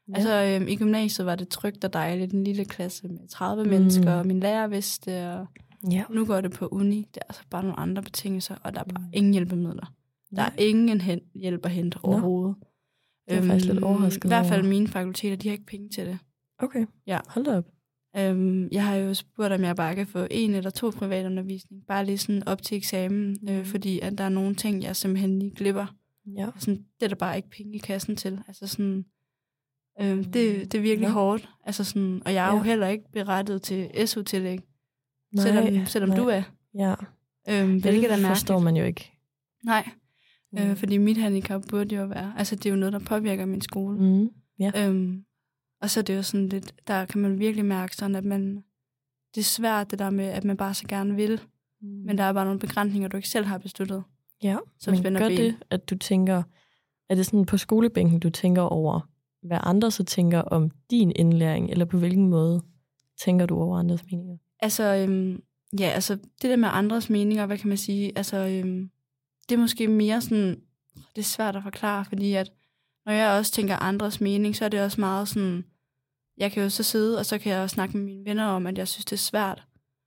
[0.09, 0.15] Ja.
[0.17, 3.71] Altså øhm, i gymnasiet var det trygt og dejligt, en lille klasse med 30 mm.
[3.71, 5.47] mennesker, og min lærer vidste og
[5.91, 6.05] ja.
[6.11, 8.85] nu går det på uni, det er altså bare nogle andre betingelser, og der er
[8.85, 9.11] bare Mm.
[9.13, 9.93] ingen hjælpemidler.
[10.37, 12.09] Der er ingen hen, hjælp at hente Nå.
[12.11, 12.57] overhovedet.
[13.29, 15.89] Det er jeg faktisk lidt overrasket I hvert fald mine fakulteter, de har ikke penge
[15.89, 16.19] til det.
[16.59, 17.21] Okay, Ja.
[17.29, 17.65] hold op.
[18.17, 22.07] Øhm, jeg har jo spurgt, om jeg bare kan få en eller to privatundervisning, bare
[22.07, 23.65] lige sådan op til eksamen, øh, Mhm.
[23.65, 25.87] fordi at der er nogle ting, jeg simpelthen lige glipper.
[26.37, 26.49] Ja.
[26.59, 28.41] Sådan, det er der bare ikke penge i kassen til.
[28.49, 29.05] Altså sådan,
[30.01, 30.35] øh, det,
[30.73, 31.15] det er virkelig Nå.
[31.15, 31.49] hårdt.
[31.65, 32.63] Altså sådan, og jeg er jo Ja.
[32.63, 34.59] heller ikke berettet til SU-tillæg,
[35.35, 36.19] Nej, selvom, selvom nej.
[36.19, 36.43] du er.
[36.75, 36.95] Ja,
[37.49, 38.27] Øhm, hvilket er det mærkeligt.
[38.29, 39.13] forstår man jo ikke.
[39.65, 39.89] Nej,
[40.53, 40.59] Mm.
[40.61, 43.61] øh, fordi mit handicap burde jo være, altså det er jo noget, der påvirker min
[43.61, 43.99] skole.
[43.99, 44.31] Mm.
[44.59, 44.71] Ja.
[44.89, 45.25] Øhm,
[45.83, 48.55] og så er det jo sådan lidt, der kan man virkelig mærke sådan, at man,
[49.35, 51.41] det er svært det der med, at man bare så gerne vil,
[51.81, 54.03] men der er bare nogle begrænsninger, du ikke selv har besluttet.
[54.43, 55.37] Ja, som men gør ben.
[55.39, 56.43] det, at du tænker,
[57.09, 59.01] er det sådan på skolebænken, du tænker over,
[59.43, 62.63] hvad andre så tænker om din indlæring, eller på hvilken måde
[63.25, 64.37] tænker du over andres meninger?
[64.61, 65.43] Altså, øhm,
[65.79, 68.91] ja, altså det der med andres meninger, hvad kan man sige, altså øhm,
[69.49, 70.61] det er måske mere sådan,
[70.95, 72.53] det er svært at forklare, fordi at
[73.07, 75.65] når jeg også tænker andres mening, så er det også meget sådan,
[76.37, 78.67] jeg kan jo så sidde, og så kan jeg også snakke med mine venner om,
[78.67, 79.65] at jeg synes, det er svært.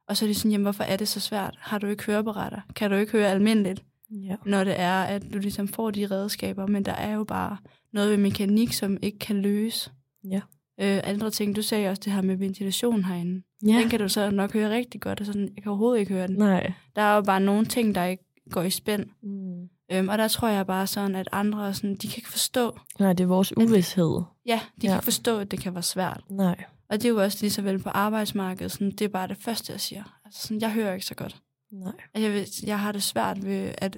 [0.08, 1.56] Og så er de sådan, jamen hvorfor er det så svært?
[1.60, 2.62] Har du ikke høreberetter?
[2.76, 3.84] Kan du ikke høre almindeligt?
[4.12, 4.36] Ja.
[4.46, 7.58] Når det er, at du ligesom får de redskaber, men der er jo bare
[7.94, 9.92] noget ved mekanik, som ikke kan løse.
[10.24, 10.42] Ja.
[10.80, 13.44] Øh, andre ting, du sagde også det her med ventilation herinde.
[13.66, 13.80] Ja.
[13.80, 16.28] Den kan du så nok høre rigtig godt, og sådan, jeg kan overhovedet ikke høre
[16.28, 16.36] den.
[16.36, 16.74] Nej.
[16.96, 19.06] Der er jo bare nogle ting, der ikke går i spænd.
[19.24, 19.70] Mm.
[19.92, 23.14] Øhm, og der tror jeg bare sådan, at andre, sådan, de kan ikke forstå, Nej,
[23.14, 24.22] det er vores uvidshed.
[24.46, 24.88] ja, de ja.
[24.88, 26.22] Kan ikke forstå, at det kan være svært.
[26.30, 26.64] Nej.
[26.90, 29.38] Og det er jo også lige så vel på arbejdsmarkedet, sådan, det er bare det
[29.38, 30.20] første, jeg siger.
[30.26, 31.42] Altså, sådan, jeg hører ikke så godt.
[31.72, 31.94] Nej.
[32.14, 33.98] Altså, jeg, jeg har det svært ved, at,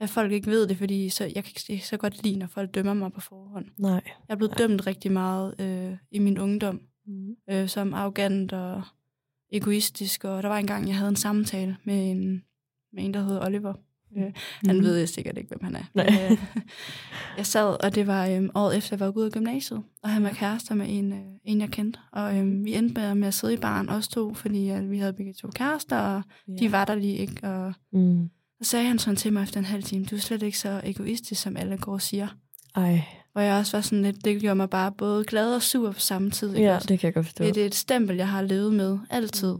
[0.00, 2.74] at folk ikke ved det, fordi så, jeg kan ikke så godt lide, når folk
[2.74, 3.66] dømmer mig på forhånd.
[3.78, 3.90] Nej.
[3.92, 4.66] Jeg er blevet Nej.
[4.66, 7.36] dømt rigtig meget øh, i min ungdom, Mm.
[7.50, 8.82] øh, som arrogant og
[9.52, 12.42] egoistisk, og der var engang, jeg havde en samtale med en,
[12.92, 13.74] med en der hedder Oliver.
[14.16, 14.32] Øh,
[14.66, 14.82] han Mm.
[14.82, 15.84] ved jeg sikkert ikke, hvem han er.
[15.94, 16.06] Nej.
[16.30, 16.38] Øh,
[17.36, 20.10] jeg sad, og det var øhm, året efter, jeg var gået ud af gymnasiet, og
[20.10, 21.98] han var kærester med en, øh, en jeg kendte.
[22.12, 24.98] Og øhm, vi endte med, med at sidde i baren, os to, fordi øh, vi
[24.98, 26.52] havde begge to kærester, og Ja.
[26.60, 27.48] de var der lige ikke.
[27.48, 28.30] Og Mm.
[28.62, 30.80] så sagde han sådan til mig efter en halv time, du er slet ikke så
[30.84, 32.28] egoistisk, som alle går og siger.
[32.76, 33.02] Ej.
[33.38, 36.00] Og jeg også var sådan lidt, det gjorde mig bare både glad og sur på
[36.00, 36.54] samme tid.
[36.54, 36.86] ikke Ja, også?
[36.88, 37.44] det kan jeg godt forstå.
[37.44, 39.54] Det, det er et stempel, jeg har levet med altid.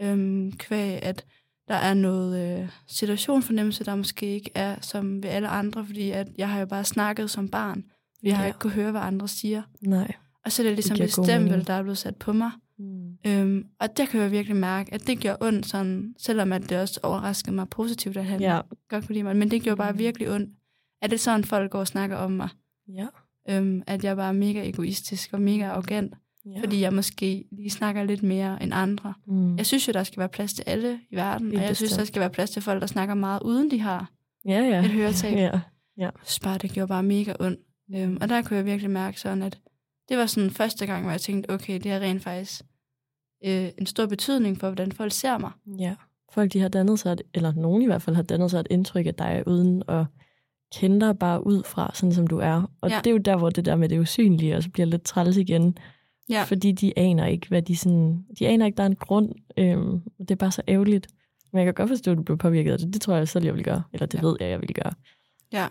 [0.00, 0.06] Mm.
[0.06, 1.24] Øhm, kvæg, at
[1.68, 6.26] der er noget øh, situationsfornemmelse, der måske ikke er som ved alle andre, fordi at
[6.38, 7.84] jeg har jo bare snakket som barn.
[8.22, 8.46] Vi har Ja.
[8.46, 9.62] ikke kunne høre, hvad andre siger.
[9.80, 10.12] Nej.
[10.44, 11.66] Og så er det ligesom det, god stempel, mening.
[11.66, 12.50] der er blevet sat på mig.
[12.78, 13.12] Mm.
[13.26, 16.78] Øhm, og der kan jeg virkelig mærke, at det gjorde ondt, sådan, selvom at det
[16.80, 18.60] også overraskede mig positivt, at han Ja.
[18.88, 19.36] godt kunne lide mig.
[19.36, 19.98] Men det gjorde bare Mm.
[19.98, 20.50] virkelig ondt.
[21.02, 22.48] At det er sådan, folk går og snakker om mig.
[22.88, 23.06] Ja.
[23.48, 26.14] Øhm, at jeg bare er mega egoistisk og mega arrogant,
[26.46, 26.60] ja.
[26.60, 29.14] fordi jeg måske lige snakker lidt mere end andre.
[29.26, 29.56] Mm.
[29.56, 31.92] Jeg synes jo, der skal være plads til alle i verden, Helt og jeg synes,
[31.92, 34.10] der skal være plads til folk, der snakker meget, uden de har
[34.44, 34.78] Ja, ja.
[34.78, 35.52] et høretab.
[35.96, 36.10] Ja.
[36.24, 37.60] Synes bare, det gjorde bare mega ondt.
[37.94, 39.58] Øhm, og der kunne jeg virkelig mærke sådan, at
[40.08, 42.62] det var sådan første gang, hvor jeg tænkte, okay, det har rent faktisk
[43.44, 45.50] øh, en stor betydning for, hvordan folk ser mig.
[45.78, 45.94] Ja.
[46.32, 48.66] Folk, de har dannet sig, et, eller nogen i hvert fald har dannet sig et
[48.70, 50.04] indtryk af dig, uden at
[50.80, 52.70] kende dig bare ud fra, sådan som du er.
[52.80, 52.98] Og Ja.
[52.98, 55.78] det er jo der, hvor det der med det usynlige også bliver lidt træls igen.
[56.30, 56.42] Ja.
[56.42, 58.24] Fordi de aner ikke, hvad de sådan...
[58.38, 59.32] De aner ikke, der er en grund.
[59.58, 61.06] Øhm, det er bare så ærgerligt.
[61.52, 62.94] Men jeg kan godt forstå, at du blev påvirket af det.
[62.94, 63.82] Det tror jeg selv, jeg vil gøre.
[63.92, 64.26] Eller det Ja.
[64.26, 64.92] ved jeg, jeg vil gøre.
[65.52, 65.66] Ja,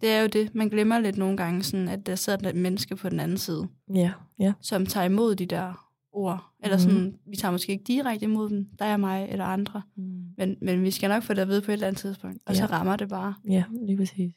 [0.00, 0.54] det er jo det.
[0.54, 3.68] Man glemmer lidt nogle gange, sådan, at der sidder et menneske på den anden side,
[3.94, 4.52] Ja, ja.
[4.60, 6.44] som tager imod de der ord.
[6.64, 6.82] Eller Mhm.
[6.82, 9.82] sådan, vi tager måske ikke direkte imod dem, dig og mig eller andre.
[9.96, 10.02] Mm.
[10.38, 12.38] Men, men vi skal nok få det at vide på et eller andet tidspunkt.
[12.46, 12.70] Og så Ja.
[12.70, 13.34] rammer det bare.
[13.48, 14.32] Ja, lige præcis.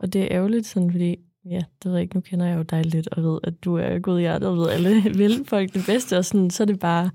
[0.00, 2.62] Og det er ærgerligt sådan, fordi, ja, det ved jeg ikke, nu kender jeg jo
[2.62, 5.74] dig lidt, og ved, at du er god i hjertet, og ved, alle vil folk
[5.74, 7.10] det bedste, og sådan, så er det bare,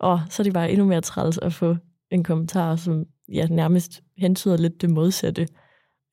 [0.00, 1.76] åh, så er det bare endnu mere træls at få
[2.10, 5.48] en kommentar, som ja, nærmest hentyder lidt det modsatte.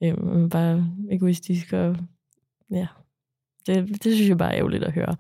[0.04, 1.98] Øhm, bare egoistisk, og
[2.72, 2.88] ja,
[3.68, 5.16] det, det synes jeg bare er ærgerligt at høre.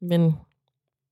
[0.00, 0.32] Men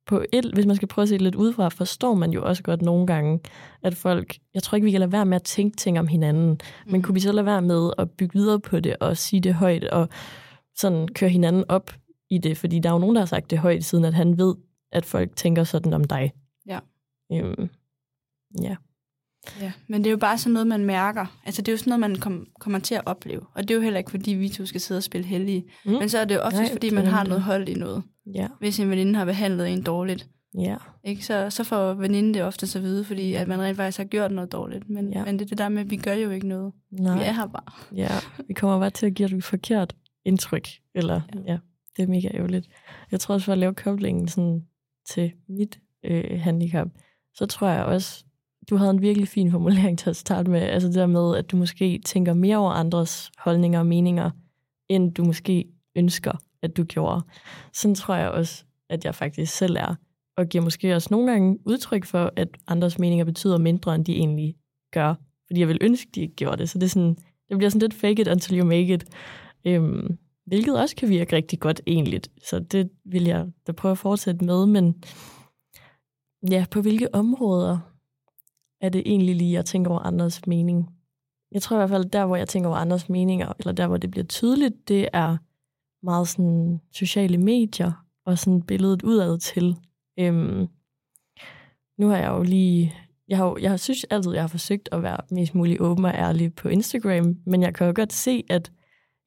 [0.07, 2.63] på et, hvis man skal prøve at se det lidt udefra, forstår man jo også
[2.63, 3.41] godt nogle gange,
[3.83, 6.61] at folk, jeg tror ikke, vi kan lade være med at tænke ting om hinanden,
[6.87, 7.03] men Mm.
[7.03, 9.85] kunne vi så lade være med at bygge videre på det og sige det højt
[9.85, 10.09] og
[10.77, 11.91] sådan køre hinanden op
[12.31, 12.57] i det?
[12.59, 14.55] Fordi der er jo nogen, der har sagt det højt, siden at han ved,
[14.93, 16.33] at folk tænker sådan om dig.
[16.67, 16.79] Ja.
[17.33, 17.69] Øhm,
[18.63, 18.77] ja.
[19.61, 21.41] Ja, men det er jo bare sådan noget, man mærker.
[21.47, 23.41] Altså, det er jo sådan noget, man kom, kommer til at opleve.
[23.55, 25.65] Og det er jo heller ikke, fordi vi to skal sidde og spille heldige.
[25.85, 25.93] Mm.
[25.93, 27.29] Men så er det jo oftest, Nej, fordi det man har det.
[27.29, 28.03] noget hold i noget.
[28.35, 28.49] Ja.
[28.59, 30.29] Hvis en veninde har behandlet en dårligt,
[30.59, 30.77] Ja.
[31.05, 31.25] ikke?
[31.27, 34.33] Så, så får veninden det ofte så vide, fordi at man rent faktisk har gjort
[34.33, 34.91] noget dårligt.
[34.91, 35.25] Men, ja.
[35.25, 36.73] Men det er det der med, at vi gør jo ikke noget.
[36.91, 37.15] Nej.
[37.19, 37.73] Vi er her bare.
[37.97, 38.09] Ja,
[38.49, 40.69] vi kommer bare til at give dig et forkert indtryk.
[40.95, 41.41] Eller, Ja.
[41.41, 41.53] ja.
[41.53, 41.59] ja,
[41.97, 42.69] det er mega ærgerligt.
[43.11, 44.63] Jeg tror også, for at lave koblingen sådan,
[45.09, 46.89] til mit øh, handicap,
[47.35, 48.25] så tror jeg også,
[48.71, 50.61] du havde en virkelig fin formulering til at starte med.
[50.61, 54.31] Altså det der med, at du måske tænker mere over andres holdninger og meninger,
[54.89, 55.65] end du måske
[55.97, 57.23] ønsker, at du gjorde.
[57.73, 59.95] Sådan tror jeg også, at jeg faktisk selv er.
[60.37, 64.13] Og giver måske også nogle gange udtryk for, at andres meninger betyder mindre, end de
[64.13, 64.57] egentlig
[64.93, 65.15] gør.
[65.47, 66.71] Fordi jeg vil ønske, de ikke gjorde det.
[66.71, 67.15] Så det, er sådan,
[67.49, 69.05] det bliver sådan lidt fake it until you make it.
[69.65, 72.21] Øhm, hvilket også kan virke rigtig godt egentlig.
[72.45, 74.67] Så det vil jeg da prøve at fortsætte med.
[74.67, 74.95] Men
[76.51, 77.92] ja, på hvilke områder
[78.83, 80.91] er det egentlig lige, jeg tænker over andres mening?
[81.53, 83.97] Jeg tror i hvert fald, der hvor jeg tænker over andres meninger, eller der hvor
[83.97, 85.37] det bliver tydeligt, det er
[86.03, 87.93] meget sådan sociale medier
[88.27, 89.77] og sådan billedet udad til.
[90.19, 90.67] Øhm,
[91.99, 92.95] nu har jeg jo lige
[93.29, 96.15] jeg, har, jo- jeg synes altid, jeg har forsøgt at være mest muligt åben og
[96.15, 98.73] ærlig på Instagram, men jeg kan jo godt se, at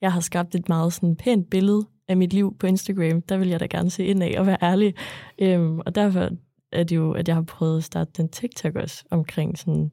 [0.02, 3.22] jeg har skabt et meget sådan pænt billede af mit liv på Instagram.
[3.22, 4.94] Der vil jeg da gerne se ind af og være ærlig.
[5.42, 6.30] Øhm, og derfor
[6.76, 9.92] er det jo, at jeg har prøvet at starte den TikTok også omkring sådan,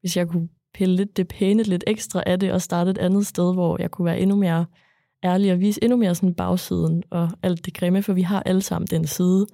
[0.00, 3.26] hvis jeg kunne pille lidt det pæne lidt ekstra af det og starte et andet
[3.26, 4.66] sted, hvor jeg kunne være endnu mere
[5.24, 8.62] ærlige og vise endnu mere sådan bagsiden og alt det grimme, for vi har alle
[8.62, 9.46] sammen den side.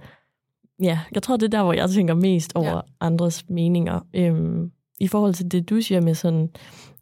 [0.82, 2.80] Ja, jeg tror, det er der, hvor jeg tænker mest over ja.
[3.00, 4.00] andres meninger.
[4.14, 6.50] Øhm, I forhold til det, du siger med sådan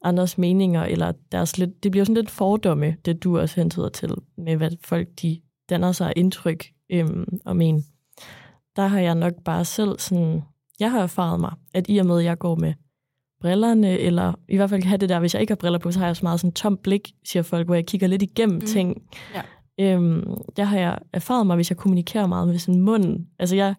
[0.02, 4.14] andres meninger, eller deres lidt, det bliver sådan lidt fordomme, det du også hentyder til,
[4.38, 5.40] med hvad folk de
[5.70, 7.84] danner sig indtryk øhm, om en.
[8.76, 10.42] Der har jeg nok bare selv sådan,
[10.80, 12.74] jeg har erfaret mig, at i og med, at jeg går med
[13.40, 15.90] brillerne, eller i hvert fald kan have det der, hvis jeg ikke har briller på,
[15.90, 18.56] så har jeg så meget sådan tom blik, siger folk, hvor jeg kigger lidt igennem
[18.56, 18.66] mm.
[18.66, 19.02] ting.
[19.34, 19.42] Ja.
[19.80, 23.26] Øhm, der har jeg erfaret mig, hvis jeg kommunikerer meget med sådan munden.
[23.38, 23.74] Altså jeg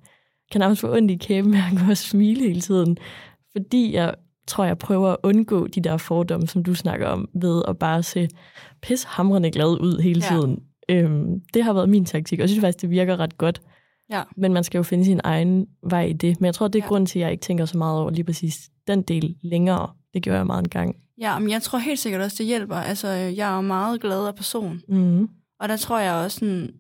[0.52, 2.98] kan nærmest få ondt i kæben med at gå og smile hele tiden,
[3.52, 4.14] fordi jeg
[4.48, 8.04] tror, jeg prøver at undgå de der fordomme, som du snakker om, ved at bare
[8.04, 8.28] se
[8.82, 10.36] pishamrende glad ud hele ja.
[10.36, 10.60] tiden.
[10.90, 13.62] Øhm, det har været min taktik, og jeg synes faktisk, det virker ret godt.
[14.10, 14.24] Ja.
[14.38, 16.42] Men man skal jo finde sin egen vej i det.
[16.42, 16.88] Men jeg tror, det er ja.
[16.88, 19.90] grund til, at jeg ikke tænker så meget over lige præcis den del længere.
[20.14, 20.96] Det gjorde jeg meget en gang.
[21.20, 22.76] Ja, men jeg tror helt sikkert også, det hjælper.
[22.76, 24.82] Altså, jeg er jo meget glad af person.
[24.90, 25.30] Mm.
[25.60, 26.74] Og der tror jeg også, sådan,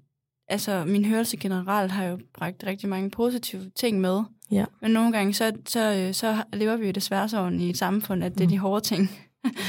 [0.48, 4.24] altså, min hørelse generelt har jo bragt rigtig mange positive ting med.
[4.52, 4.66] Ja.
[4.82, 8.34] Men nogle gange, så, så, så lever vi jo desværre sådan i et samfund, at
[8.34, 8.52] det er mm.
[8.52, 9.10] de hårde ting,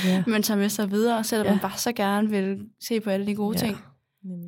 [0.05, 0.25] ja.
[0.31, 1.53] man tager med sig videre, selvom ja.
[1.53, 3.66] man bare så gerne vil se på alle de gode ja.
[3.66, 3.79] ting.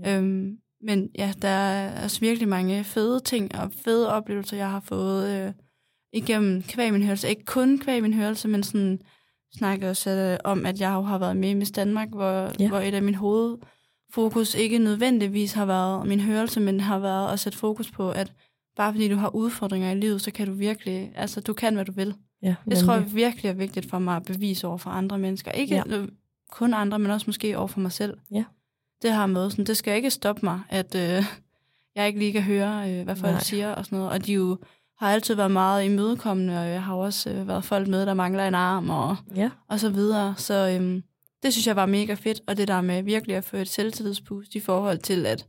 [0.06, 4.80] Øhm, men ja, der er også virkelig mange fede ting og fede oplevelser, jeg har
[4.80, 5.52] fået øh,
[6.12, 7.28] igennem kvæg min hørelse.
[7.28, 9.00] Ikke kun kvæg min hørelse, men sådan
[9.56, 12.68] snakker også øh, om, at jeg har været med i Miss Danmark, hvor, ja.
[12.68, 17.40] hvor et af min hovedfokus ikke nødvendigvis har været min hørelse, men har været at
[17.40, 18.32] sætte fokus på, at
[18.76, 21.84] bare fordi du har udfordringer i livet, så kan du virkelig, altså du kan, hvad
[21.84, 22.14] du vil.
[22.42, 25.52] Ja, det tror jeg virkelig er vigtigt for mig at bevise over for andre mennesker.
[25.52, 26.06] Ikke ja.
[26.50, 28.18] kun andre, men også måske over for mig selv.
[28.30, 28.44] Ja
[29.02, 29.50] det har med.
[29.50, 31.24] Sådan, det skal ikke stoppe mig, at øh,
[31.94, 33.42] jeg ikke lige kan høre, øh, hvad folk Nej.
[33.42, 34.12] siger og sådan noget.
[34.12, 34.58] Og de jo
[34.98, 38.48] har altid været meget imødekommende, og jeg har også øh, været folk med, der mangler
[38.48, 39.50] en arm og, ja.
[39.68, 40.34] og så videre.
[40.36, 41.02] Så øh,
[41.42, 44.54] det synes jeg var mega fedt, og det der med virkelig at få et selvtillidspust
[44.54, 45.46] i forhold til, at,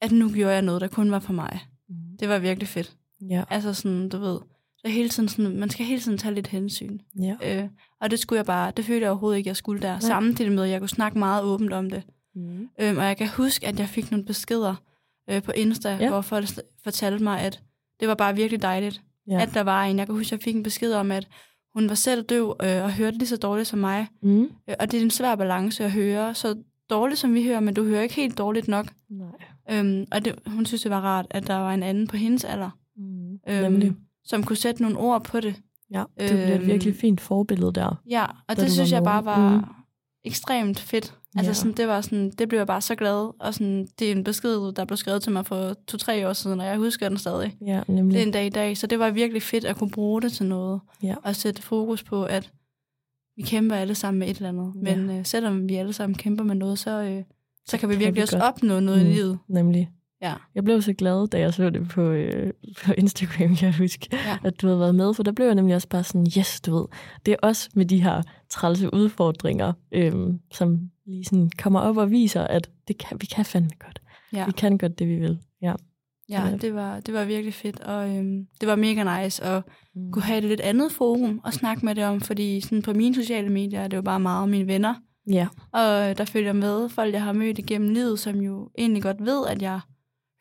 [0.00, 1.60] at nu gjorde jeg noget, der kun var for mig.
[1.88, 1.94] Mm.
[2.20, 2.96] Det var virkelig fedt.
[3.30, 3.44] Ja.
[3.50, 4.38] Altså sådan, du ved,
[4.78, 6.98] så hele tiden sådan, man skal hele tiden tage lidt hensyn.
[7.20, 7.36] Ja.
[7.44, 7.68] Øh,
[8.00, 9.98] og det skulle jeg bare, det følte jeg overhovedet ikke, jeg skulle der.
[9.98, 12.02] Samtidig med, at jeg kunne snakke meget åbent om det.
[12.34, 12.68] Mm.
[12.80, 14.74] Øhm, og jeg kan huske, at jeg fik nogle beskeder
[15.30, 16.08] øh, på Insta, ja.
[16.08, 16.48] hvor folk
[16.84, 17.62] fortalte mig, at
[18.00, 19.42] det var bare virkelig dejligt, ja.
[19.42, 19.98] at der var en.
[19.98, 21.28] Jeg kan huske, at jeg fik en besked om, at
[21.74, 24.06] hun var selv døv øh, og hørte lige så dårligt som mig.
[24.22, 24.42] Mm.
[24.42, 26.34] Øh, og det er en svær balance at høre.
[26.34, 26.56] Så
[26.90, 28.86] dårligt som vi hører, men du hører ikke helt dårligt nok.
[29.10, 29.78] Nej.
[29.78, 32.44] Øhm, og det, hun synes, det var rart, at der var en anden på hendes
[32.44, 33.38] alder, mm.
[33.48, 35.54] øhm, som kunne sætte nogle ord på det.
[35.92, 38.00] Ja, det blev et virkelig øhm, fint forbillede der.
[38.10, 39.64] Ja, og det synes jeg bare var mm.
[40.24, 41.14] Ekstremt fedt.
[41.36, 41.54] Altså ja.
[41.54, 44.24] sådan, det var sådan, det blev jeg bare så glad, og sådan, det er en
[44.24, 47.56] besked, der blev skrevet til mig for to-tre år siden, og jeg husker den stadig.
[47.66, 48.14] Ja, nemlig.
[48.14, 50.32] Det er en dag i dag, så det var virkelig fedt at kunne bruge det
[50.32, 51.14] til noget, ja.
[51.24, 52.50] og sætte fokus på, at
[53.36, 54.72] vi kæmper alle sammen med et eller andet.
[54.86, 54.96] Ja.
[54.96, 57.22] Men øh, selvom vi alle sammen kæmper med noget, så, øh,
[57.66, 58.48] så kan vi kan virkelig vi også godt.
[58.48, 59.38] opnå noget mm, i livet.
[59.48, 59.90] Nemlig.
[60.22, 60.34] Ja.
[60.54, 62.52] Jeg blev så glad, da jeg så det på, øh,
[62.84, 64.38] på Instagram, jeg husker, ja.
[64.44, 66.76] at du havde været med, for der blev jeg nemlig også bare sådan, yes, du
[66.76, 66.86] ved,
[67.26, 70.12] det er også med de her trælse udfordringer, øh,
[70.52, 74.02] som lige sådan kommer op og viser, at det kan, vi kan fandme godt.
[74.32, 74.46] Ja.
[74.46, 75.38] Vi kan godt det, vi vil.
[75.62, 75.74] Ja,
[76.28, 79.62] ja det, var, det var virkelig fedt, og øhm, det var mega nice at
[79.94, 80.12] mm.
[80.12, 83.14] kunne have et lidt andet forum og snakke med det om, fordi sådan på mine
[83.14, 84.94] sociale medier er det jo bare meget mine venner.
[85.30, 85.48] Ja.
[85.72, 89.46] Og der følger med folk, jeg har mødt igennem livet, som jo egentlig godt ved,
[89.46, 89.80] at jeg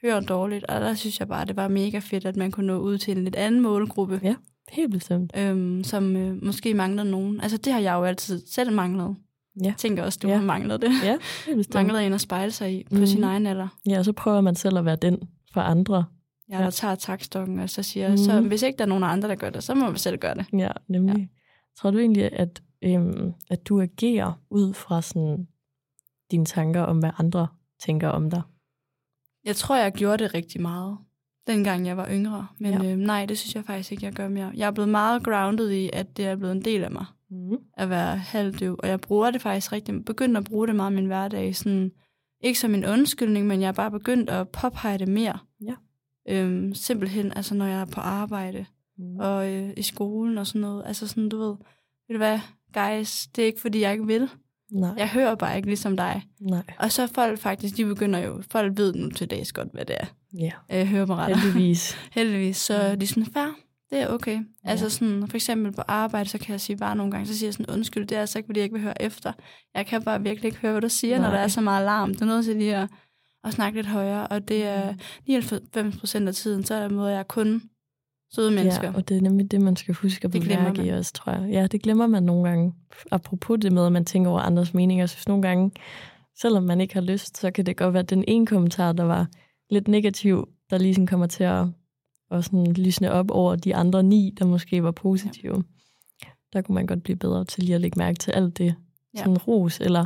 [0.01, 2.77] hører dårligt, og der synes jeg bare, det var mega fedt, at man kunne nå
[2.77, 4.19] ud til en lidt anden målgruppe.
[4.23, 4.35] Ja,
[4.71, 5.31] helt bestemt.
[5.37, 7.41] Øhm, som øh, måske mangler nogen.
[7.41, 9.15] Altså det har jeg jo altid selv manglet.
[9.61, 9.65] Ja.
[9.65, 10.35] Jeg tænker også, du ja.
[10.35, 10.91] har manglet det.
[11.03, 13.05] Ja, det manglet en at spejle sig i på mm.
[13.05, 13.67] sin egen alder.
[13.89, 15.19] Ja, og så prøver man selv at være den
[15.53, 16.05] for andre.
[16.51, 16.69] Ja, der ja.
[16.69, 18.17] tager takstokken og så siger, mm.
[18.17, 20.35] så hvis ikke der er nogen andre, der gør det, så må man selv gøre
[20.35, 20.45] det.
[20.53, 21.17] Ja, nemlig.
[21.17, 21.25] Ja.
[21.79, 25.47] Tror du egentlig, at, øhm, at du agerer ud fra sådan
[26.31, 27.47] dine tanker om, hvad andre
[27.85, 28.41] tænker om dig?
[29.45, 30.97] Jeg tror, jeg gjorde det rigtig meget,
[31.47, 32.47] dengang jeg var yngre.
[32.59, 32.91] Men ja.
[32.91, 34.51] øhm, nej, det synes jeg faktisk ikke, jeg gør mere.
[34.55, 37.57] Jeg er blevet meget grounded i, at det er blevet en del af mig mm.
[37.77, 38.79] at være halvdøv.
[38.79, 41.55] Og jeg bruger det faktisk rigtig, begyndt at bruge det meget i min hverdag.
[41.55, 41.91] Sådan,
[42.41, 45.39] ikke som en undskyldning, men jeg er bare begyndt at påpege det mere.
[45.61, 45.75] Ja.
[46.29, 48.65] Øhm, simpelthen, altså når jeg er på arbejde
[48.97, 49.19] mm.
[49.19, 50.83] og øh, i skolen og sådan noget.
[50.85, 51.55] Altså sådan, du ved,
[52.07, 52.39] ved du hvad,
[52.73, 54.29] guys, det er ikke fordi, jeg ikke vil.
[54.71, 54.93] Nej.
[54.97, 56.23] Jeg hører bare ikke ligesom dig.
[56.39, 56.63] Nej.
[56.79, 59.95] Og så folk faktisk, de begynder jo, folk ved nu til dags godt, hvad det
[59.99, 60.05] er.
[60.33, 60.51] Ja.
[60.69, 61.39] Jeg hører mig ret.
[61.39, 61.97] Heldigvis.
[62.11, 62.57] Heldigvis.
[62.57, 63.53] Så de er sådan, færre,
[63.89, 64.35] det er okay.
[64.35, 64.69] Ja.
[64.69, 67.47] Altså sådan, for eksempel på arbejde, så kan jeg sige bare nogle gange, så siger
[67.47, 69.33] jeg sådan, undskyld, det er altså ikke, fordi jeg ikke vil høre efter.
[69.75, 71.27] Jeg kan bare virkelig ikke høre, hvad du siger, Nej.
[71.27, 72.13] når der er så meget larm.
[72.13, 72.89] Det er noget til lige at,
[73.43, 74.93] at snakke lidt højere, og det er
[75.27, 75.99] 99 mm.
[75.99, 77.61] procent af tiden, så er der måde, jeg kun
[78.35, 78.87] søde mennesker.
[78.87, 81.49] Ja, og det er nemlig det, man skal huske at bemærke i også, tror jeg.
[81.51, 82.73] Ja, det glemmer man nogle gange.
[83.11, 85.05] Apropos det med, at man tænker over andres meninger.
[85.05, 85.71] Synes nogle gange,
[86.41, 89.03] selvom man ikke har lyst, så kan det godt være, at den ene kommentar, der
[89.03, 89.27] var
[89.69, 91.65] lidt negativ, der lige sådan kommer til at,
[92.31, 95.63] at sådan lysne op over de andre ni, der måske var positive.
[96.23, 96.27] Ja.
[96.53, 98.75] Der kunne man godt blive bedre til lige at lægge mærke til alt det.
[99.13, 99.19] Ja.
[99.19, 100.05] Sådan ros, eller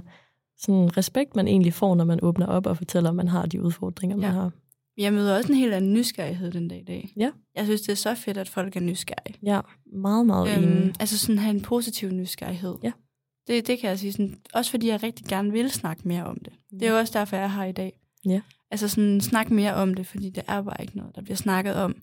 [0.57, 3.61] sådan respekt, man egentlig får, når man åbner op og fortæller, at man har de
[3.61, 4.31] udfordringer, man ja.
[4.31, 4.51] har.
[4.97, 7.13] Jeg møder også en helt anden nysgerrighed den dag i dag.
[7.17, 7.31] Ja.
[7.55, 9.39] Jeg synes, det er så fedt, at folk er nysgerrige.
[9.43, 10.93] Ja, meget, meget øhm, enig.
[10.99, 12.75] Altså sådan have en positiv nysgerrighed.
[12.83, 12.91] Ja.
[13.47, 14.11] Det, det kan jeg sige.
[14.11, 16.53] Sådan, også fordi jeg rigtig gerne vil snakke mere om det.
[16.71, 16.77] Ja.
[16.77, 17.99] Det er jo også derfor, jeg er her i dag.
[18.25, 18.41] Ja.
[18.71, 21.75] Altså sådan snakke mere om det, fordi det er bare ikke noget, der bliver snakket
[21.75, 21.95] om.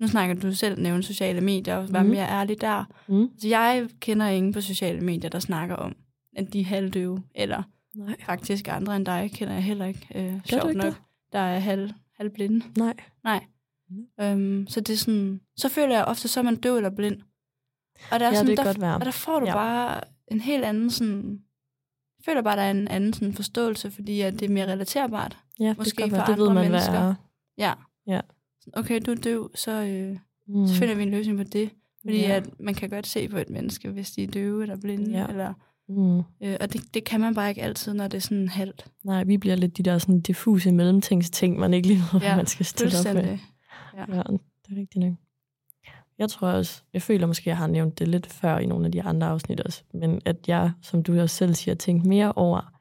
[0.00, 2.10] Nu snakker du selv nævne sociale medier, og være mm.
[2.10, 2.84] mere ærlig der.
[3.08, 3.28] Mm.
[3.38, 5.96] Så jeg kender ingen på sociale medier, der snakker om,
[6.36, 7.62] at de er halvdøve, eller
[7.96, 8.14] Nej.
[8.26, 10.06] faktisk andre end dig kender jeg heller ikke.
[10.14, 11.02] Øh, sjovt ikke nok, det?
[11.32, 12.64] der er halv, halvblinde.
[12.78, 12.94] Nej.
[13.24, 13.44] Nej.
[13.90, 14.06] Mm.
[14.20, 17.20] Øhm, så det er sådan, så føler jeg ofte, så er man døv eller blind.
[18.10, 18.94] Og der, er ja, sådan, det der, godt være.
[18.94, 19.52] og der får du ja.
[19.52, 21.42] bare en helt anden sådan...
[22.18, 25.38] Jeg føler bare, der er en anden sådan forståelse, fordi at det er mere relaterbart.
[25.60, 26.90] Ja, måske det for det andre ved man, mennesker.
[26.90, 27.14] Hvad er.
[27.58, 27.74] Ja.
[28.06, 28.20] ja.
[28.72, 30.66] Okay, du er døv, så, øh, mm.
[30.66, 31.70] så finder vi en løsning på det.
[32.00, 32.36] Fordi ja.
[32.36, 35.18] at man kan godt se på et menneske, hvis de er døve eller blinde.
[35.18, 35.26] Ja.
[35.26, 35.54] Eller,
[35.88, 36.18] mm.
[36.18, 38.86] øh, og det, det kan man bare ikke altid, når det er sådan halvt.
[39.04, 42.46] Nej, vi bliver lidt de der sådan diffuse mellemtingsting, man ikke lige ved, ja, man
[42.46, 43.38] skal stille op med.
[43.96, 44.04] Ja.
[44.08, 45.14] ja, det er rigtigt nok.
[46.18, 48.92] Jeg tror også, jeg føler måske, jeg har nævnt det lidt før i nogle af
[48.92, 52.72] de andre afsnit også, men at jeg, som du også selv siger, tænkt mere over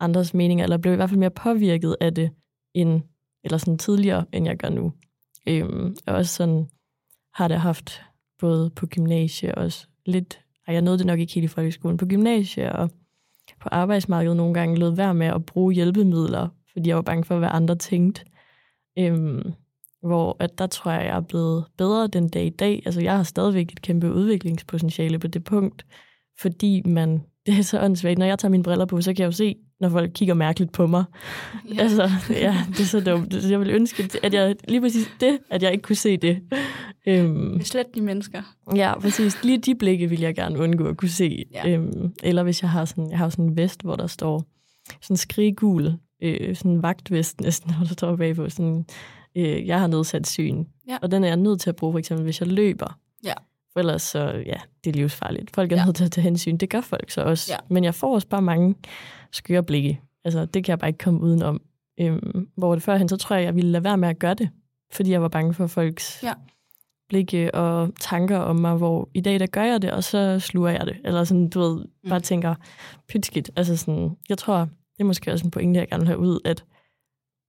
[0.00, 2.30] andres meninger, eller blev i hvert fald mere påvirket af det,
[2.74, 3.02] end,
[3.44, 4.92] eller sådan tidligere, end jeg gør nu.
[5.48, 6.68] Øhm, og også sådan
[7.34, 8.02] har det haft
[8.38, 11.96] både på gymnasie og også lidt, og jeg nåede det nok ikke helt i folkeskolen,
[11.96, 12.90] på gymnasiet og
[13.60, 17.38] på arbejdsmarkedet nogle gange lød være med at bruge hjælpemidler, fordi jeg var bange for,
[17.38, 18.24] hvad andre tænkte.
[18.98, 19.52] Øhm,
[20.02, 22.82] hvor at der tror jeg, jeg er blevet bedre den dag i dag.
[22.84, 25.86] Altså, jeg har stadigvæk et kæmpe udviklingspotentiale på det punkt,
[26.40, 28.18] fordi man, det er så åndssvagt.
[28.18, 30.72] Når jeg tager mine briller på, så kan jeg jo se, når folk kigger mærkeligt
[30.72, 31.04] på mig.
[31.74, 31.82] Ja.
[31.82, 33.50] Altså, ja, det er så dumt.
[33.50, 36.42] Jeg vil ønske, at jeg lige præcis det, at jeg ikke kunne se det.
[37.06, 38.42] Øhm, Slet de mennesker.
[38.76, 39.44] Ja, præcis.
[39.44, 41.44] Lige de blikke vil jeg gerne undgå at kunne se.
[41.54, 41.70] Ja.
[41.70, 44.44] Øhm, eller hvis jeg har sådan, jeg har sådan en vest, hvor der står
[45.02, 48.84] sådan skriggul, øh, sådan en vagtvest næsten, hvor der står bagpå sådan
[49.36, 50.98] øh, jeg har nedsat syn, ja.
[51.02, 52.98] og den er jeg nødt til at bruge, for eksempel, hvis jeg løber.
[53.24, 53.34] Ja.
[53.76, 55.54] For ellers så, ja, det er livsfarligt.
[55.54, 55.84] Folk er ja.
[55.84, 56.56] nødt til at tage hensyn.
[56.56, 57.52] Det gør folk så også.
[57.52, 57.56] Ja.
[57.68, 58.74] Men jeg får også bare mange
[59.32, 60.00] skøre blikke.
[60.24, 61.60] Altså, det kan jeg bare ikke komme udenom.
[62.00, 64.50] Øhm, hvor det førhen, så tror jeg, jeg ville lade være med at gøre det,
[64.92, 66.32] fordi jeg var bange for folks ja.
[67.08, 70.70] blikke og tanker om mig, hvor i dag, der gør jeg det, og så sluger
[70.70, 70.96] jeg det.
[71.04, 72.10] Eller sådan, du ved, mm.
[72.10, 72.54] bare tænker,
[73.08, 73.50] pytskidt.
[73.56, 76.40] Altså sådan, jeg tror, det er måske også en pointe, jeg gerne vil have ud,
[76.44, 76.64] at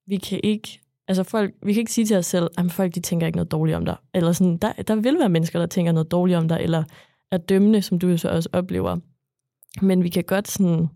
[0.08, 3.00] vi kan ikke Altså folk, vi kan ikke sige til os selv, at folk de
[3.00, 3.96] tænker ikke noget dårligt om dig.
[4.14, 6.84] Eller sådan, der, der vil være mennesker, der tænker noget dårligt om dig, eller
[7.32, 8.98] er dømmende, som du så også oplever.
[9.82, 10.88] Men vi kan godt sådan,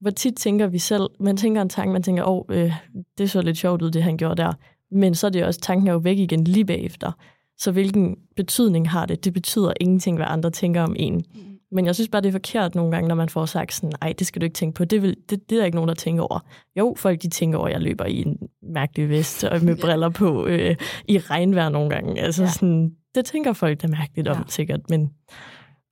[0.00, 2.72] hvor tit tænker vi selv, man tænker en tanke, man tænker, åh, oh, øh,
[3.18, 4.52] det så lidt sjovt ud, det han gjorde der.
[4.90, 7.12] Men så er det også, tanken er jo væk igen lige bagefter.
[7.58, 9.24] Så hvilken betydning har det?
[9.24, 11.14] Det betyder ingenting, hvad andre tænker om en.
[11.14, 11.49] Mm.
[11.72, 14.14] Men jeg synes bare, det er forkert nogle gange, når man får sagt sådan, nej,
[14.18, 14.84] det skal du ikke tænke på.
[14.84, 16.40] Det, vil, det, det er der ikke nogen, der tænker over.
[16.78, 20.08] Jo, folk de tænker over, at jeg løber i en mærkelig vest og med briller
[20.08, 20.76] på øh,
[21.08, 22.20] i regnvejr nogle gange.
[22.20, 22.50] Altså, ja.
[22.50, 24.42] sådan, det tænker folk, er mærkeligt om, ja.
[24.48, 24.90] sikkert.
[24.90, 25.10] Men,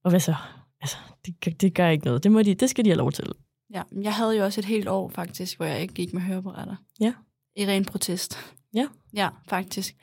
[0.04, 0.34] og hvad så?
[0.80, 2.24] Altså, det, det gør ikke noget.
[2.24, 3.32] Det, må de, det skal de have lov til.
[3.74, 6.76] Ja, jeg havde jo også et helt år faktisk, hvor jeg ikke gik med høreapparater.
[7.00, 7.12] Ja.
[7.56, 8.38] I ren protest.
[8.74, 8.86] Ja.
[9.14, 9.96] Ja, faktisk.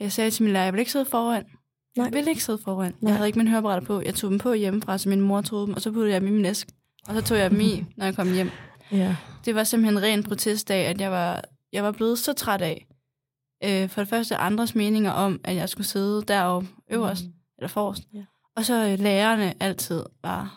[0.00, 1.44] Jeg sagde til min lærer, jeg vil ikke sidde foran.
[1.96, 2.04] Nej.
[2.04, 2.94] Jeg ville ikke sidde foran.
[3.00, 3.10] Nej.
[3.10, 4.00] Jeg havde ikke min hørebrætter på.
[4.00, 6.28] Jeg tog dem på hjemmefra, så min mor tog dem, og så puttede jeg dem
[6.28, 6.68] i min æsk.
[7.08, 8.50] Og så tog jeg dem i, når jeg kom hjem.
[8.92, 9.16] Ja.
[9.44, 12.86] Det var simpelthen en ren protestdag, at jeg var, jeg var blevet så træt af.
[13.64, 17.32] Øh, for det første andres meninger om, at jeg skulle sidde deroppe øverst, mm.
[17.58, 18.02] eller forrest.
[18.14, 18.24] Ja.
[18.56, 20.50] Og så øh, lærerne altid bare,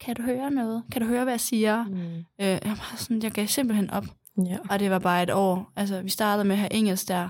[0.00, 0.82] kan du høre noget?
[0.92, 1.84] Kan du høre, hvad jeg siger?
[1.84, 2.18] Mm.
[2.18, 4.04] Øh, jeg, var sådan, jeg gav simpelthen op.
[4.46, 4.58] Ja.
[4.70, 5.72] Og det var bare et år.
[5.76, 7.28] Altså, vi startede med at have engelsk der.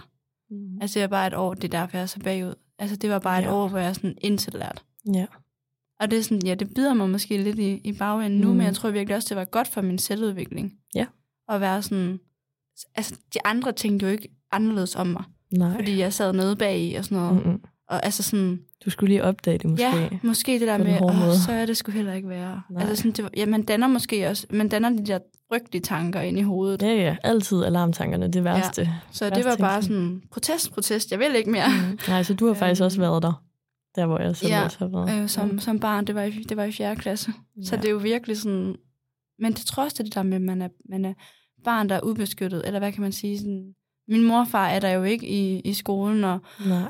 [0.50, 0.80] Mm.
[0.80, 2.54] Altså, det var bare et år, det er derfor, jeg er så bagud.
[2.80, 3.52] Altså, det var bare et ja.
[3.52, 4.84] år, hvor jeg sådan intet lært.
[5.14, 5.26] Ja.
[6.00, 8.56] Og det er sådan, ja, det bider mig måske lidt i, i bagenden nu, mm.
[8.56, 10.72] men jeg tror virkelig også, det var godt for min selvudvikling.
[10.94, 11.06] Ja.
[11.48, 12.20] At være sådan,
[12.94, 15.24] altså, de andre tænkte jo ikke anderledes om mig.
[15.52, 15.74] Nej.
[15.74, 17.46] Fordi jeg sad nede bag i og sådan noget.
[17.46, 17.60] Mm-mm.
[17.88, 18.60] Og altså sådan...
[18.84, 19.84] Du skulle lige opdage det måske.
[19.84, 22.62] Ja, måske det der med, åh, så er det skulle heller ikke være.
[22.70, 22.82] Nej.
[22.82, 25.18] Altså sådan, det ja, man danner måske også, man danner de der
[25.48, 26.82] frygtelige tanker ind i hovedet.
[26.82, 28.82] Ja, ja, altid alarmtankerne, det værste.
[28.82, 28.88] Ja.
[29.10, 31.68] Så værste det var bare sådan, protest, protest, jeg vil ikke mere.
[31.68, 31.98] Mm.
[32.08, 33.42] Nej, så du har faktisk også været der,
[33.94, 35.22] der hvor jeg selv ja, også har været.
[35.22, 35.58] Øh, som, ja.
[35.58, 36.96] som barn, det var, i, det var i 4.
[36.96, 37.32] klasse.
[37.56, 37.64] Ja.
[37.64, 38.76] Så det er jo virkelig sådan,
[39.38, 41.14] men det trods det der med, at man er, man er
[41.64, 43.74] barn, der er ubeskyttet, eller hvad kan man sige, sådan,
[44.10, 46.38] min morfar er der jo ikke i, i skolen, og,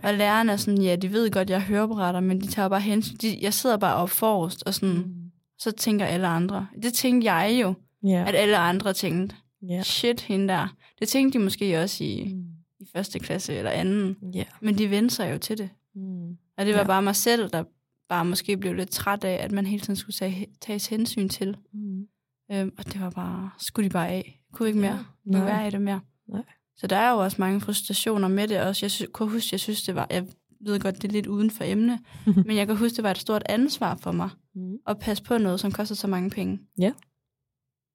[0.02, 2.80] og lærerne er sådan, ja, de ved godt, jeg hører beretter, men de tager bare
[2.80, 3.16] hensyn.
[3.16, 5.30] De, jeg sidder bare op forrest, og sådan, mm.
[5.58, 6.66] så tænker alle andre.
[6.82, 7.74] Det tænkte jeg jo.
[8.04, 8.24] Ja.
[8.28, 9.36] At alle andre tænkte,
[9.68, 9.82] Ja.
[9.82, 10.74] shit, hende der.
[10.98, 12.44] Det tænkte de måske også i, Mm.
[12.80, 14.16] i første klasse eller anden.
[14.34, 14.44] Ja.
[14.60, 15.68] Men de vendte sig jo til det.
[15.94, 16.28] Mm.
[16.58, 16.86] Og det var ja.
[16.86, 17.64] bare mig selv, der
[18.08, 21.56] bare måske blev lidt træt af, at man hele tiden skulle tage, tages hensyn til.
[21.72, 22.06] Mm.
[22.52, 24.40] Øhm, og det var bare, skulle de bare af.
[24.52, 25.04] Kunne ikke mere.
[25.32, 25.38] Ja.
[25.38, 25.44] Ja.
[25.44, 26.00] være i det mere.
[26.28, 26.42] Nej.
[26.80, 28.86] Så der er jo også mange frustrationer med det også.
[28.86, 30.26] Jeg sy- kunne huske, jeg synes, det var, jeg
[30.60, 31.98] ved godt, det er lidt uden for emne,
[32.46, 34.72] men jeg kan huske, det var et stort ansvar for mig Mm.
[34.86, 36.60] at passe på noget, som koster så mange penge.
[36.78, 36.92] Ja.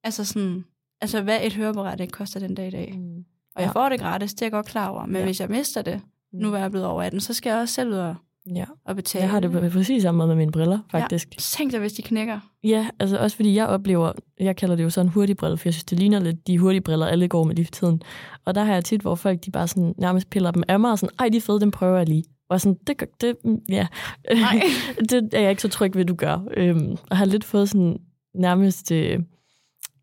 [0.04, 0.64] Altså sådan,
[1.00, 2.94] altså hvad et høreapparat koster den dag i dag.
[2.98, 3.16] Mm.
[3.54, 3.80] Og jeg Ja.
[3.80, 5.06] får det gratis, det er jeg godt klar over.
[5.06, 5.24] Men ja.
[5.24, 6.00] hvis jeg mister det,
[6.32, 8.14] nu er jeg blevet over 18, så skal jeg også selv ud og,
[8.54, 8.64] Ja.
[8.84, 9.22] og betale.
[9.22, 11.28] Jeg har det på præcis samme måde med mine briller, faktisk.
[11.34, 11.38] Ja.
[11.38, 12.40] Tænk dig, hvis de knækker.
[12.64, 15.68] Ja, altså også fordi jeg oplever, jeg kalder det jo sådan en hurtig brille, for
[15.68, 18.02] jeg synes, det ligner lidt de hurtige briller, alle går med lige for tiden.
[18.44, 20.90] Og der har jeg tit, hvor folk de bare sådan, nærmest piller dem af mig,
[20.90, 22.24] og sådan, ej, de er fede, dem prøver jeg lige.
[22.48, 23.36] Og sådan, det, det
[23.68, 23.86] ja,
[24.34, 24.62] Nej.
[25.10, 26.38] det er jeg ikke så tryg ved, du gør.
[26.56, 27.96] Øhm, og har lidt fået sådan
[28.34, 29.18] nærmest, øh,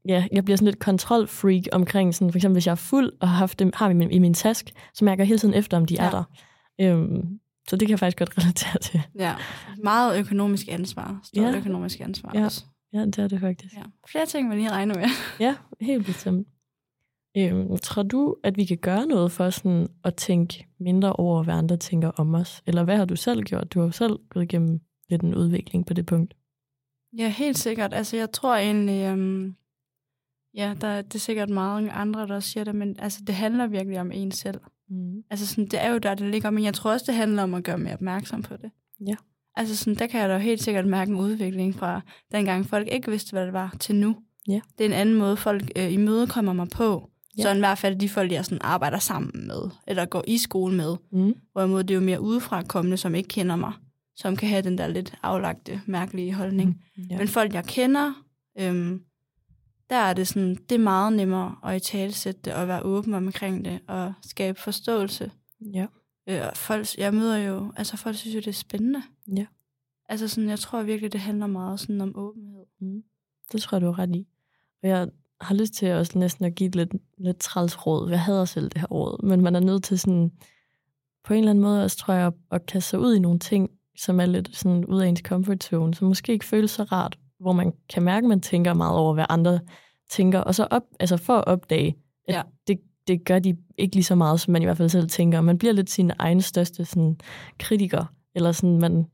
[0.08, 3.30] ja, jeg bliver sådan lidt kontrolfreak omkring, sådan, for eksempel hvis jeg er fuld og
[3.30, 5.54] har haft dem har dem i min, i min task, så mærker jeg hele tiden
[5.54, 6.06] efter, om de ja.
[6.06, 6.24] er der.
[6.82, 9.02] Øhm, så det kan jeg faktisk godt relatere til.
[9.16, 9.36] Ja,
[9.84, 11.20] meget økonomisk ansvar.
[11.24, 11.58] Stort Ja.
[11.58, 12.46] økonomisk ansvar Ja.
[12.46, 12.66] også.
[12.94, 13.74] Ja, det er det faktisk.
[13.76, 13.84] Ja.
[14.08, 15.06] Flere ting, man lige regner med.
[15.46, 16.48] Ja, helt bestemt.
[17.38, 21.54] Øhm, tror du, at vi kan gøre noget for sådan at tænke mindre over, hvad
[21.54, 22.64] andre tænker om os?
[22.68, 23.74] Eller hvad har du selv gjort?
[23.74, 26.34] Du har jo selv gået igennem lidt en udvikling på det punkt.
[27.18, 27.94] Ja, helt sikkert.
[27.94, 29.56] Altså, jeg tror egentlig, øhm,
[30.56, 33.68] ja, der, det er sikkert mange andre, der også siger det, men altså, det handler
[33.68, 34.60] virkelig om en selv.
[34.94, 35.24] Mm.
[35.30, 37.54] Altså, sådan, det er jo der, det ligger, men jeg tror også, det handler om
[37.54, 38.72] at gøre mere opmærksom på det.
[39.08, 39.16] Ja.
[39.56, 43.12] Altså, sådan, der kan jeg da helt sikkert mærke en udvikling fra dengang folk ikke
[43.12, 44.16] vidste, hvad det var, til nu.
[44.48, 44.60] Ja.
[44.78, 47.10] Det er en anden måde, folk øh, i møde kommer mig på.
[47.38, 47.42] Ja.
[47.42, 47.44] Ja.
[47.44, 50.76] Så i hvert fald de folk, jeg sådan arbejder sammen med, eller går i skole
[50.76, 50.96] med.
[51.12, 51.34] Mm.
[51.52, 53.74] Hvorimod det er jo mere udefra kommende, som ikke kender mig,
[54.16, 56.84] som kan have den der lidt aflagte, mærkelige holdning.
[56.98, 57.04] Ja.
[57.10, 57.18] Ja.
[57.18, 58.14] Men folk, jeg kender,
[58.60, 59.02] øhm,
[59.90, 63.14] der er det sådan, det er meget nemmere at i talsætte det, og være åben
[63.14, 65.32] omkring det, og skabe forståelse.
[65.74, 65.86] ja.
[66.28, 69.02] Øh, folk, jeg møder jo, altså folk synes jo, det er spændende.
[69.36, 69.46] Ja.
[70.10, 72.66] Altså sådan, jeg tror virkelig, det handler meget sådan om åbenhed.
[72.80, 73.04] Mm.
[73.52, 74.28] Det tror jeg, du har ret i.
[74.84, 75.08] Og jeg
[75.42, 78.10] har lyst til også næsten at give et lidt, lidt træls råd.
[78.10, 80.32] Jeg hader selv det her råd, men man er nødt til sådan,
[81.24, 83.40] på en eller anden måde også, tror jeg, at, at kaste sig ud i nogle
[83.40, 86.84] ting, som er lidt sådan ud af ens comfort zone, som måske ikke føles så
[86.84, 89.60] rart, hvor man kan mærke, at man tænker meget over, hvad andre
[90.10, 91.96] tænker, og så op, altså for at opdage,
[92.28, 92.42] at Ja.
[92.68, 95.42] det, det gør de ikke lige så meget, som man i hvert fald selv tænker.
[95.42, 97.18] Man bliver lidt sin egen største sådan,
[97.60, 99.06] kritiker, eller sådan, man,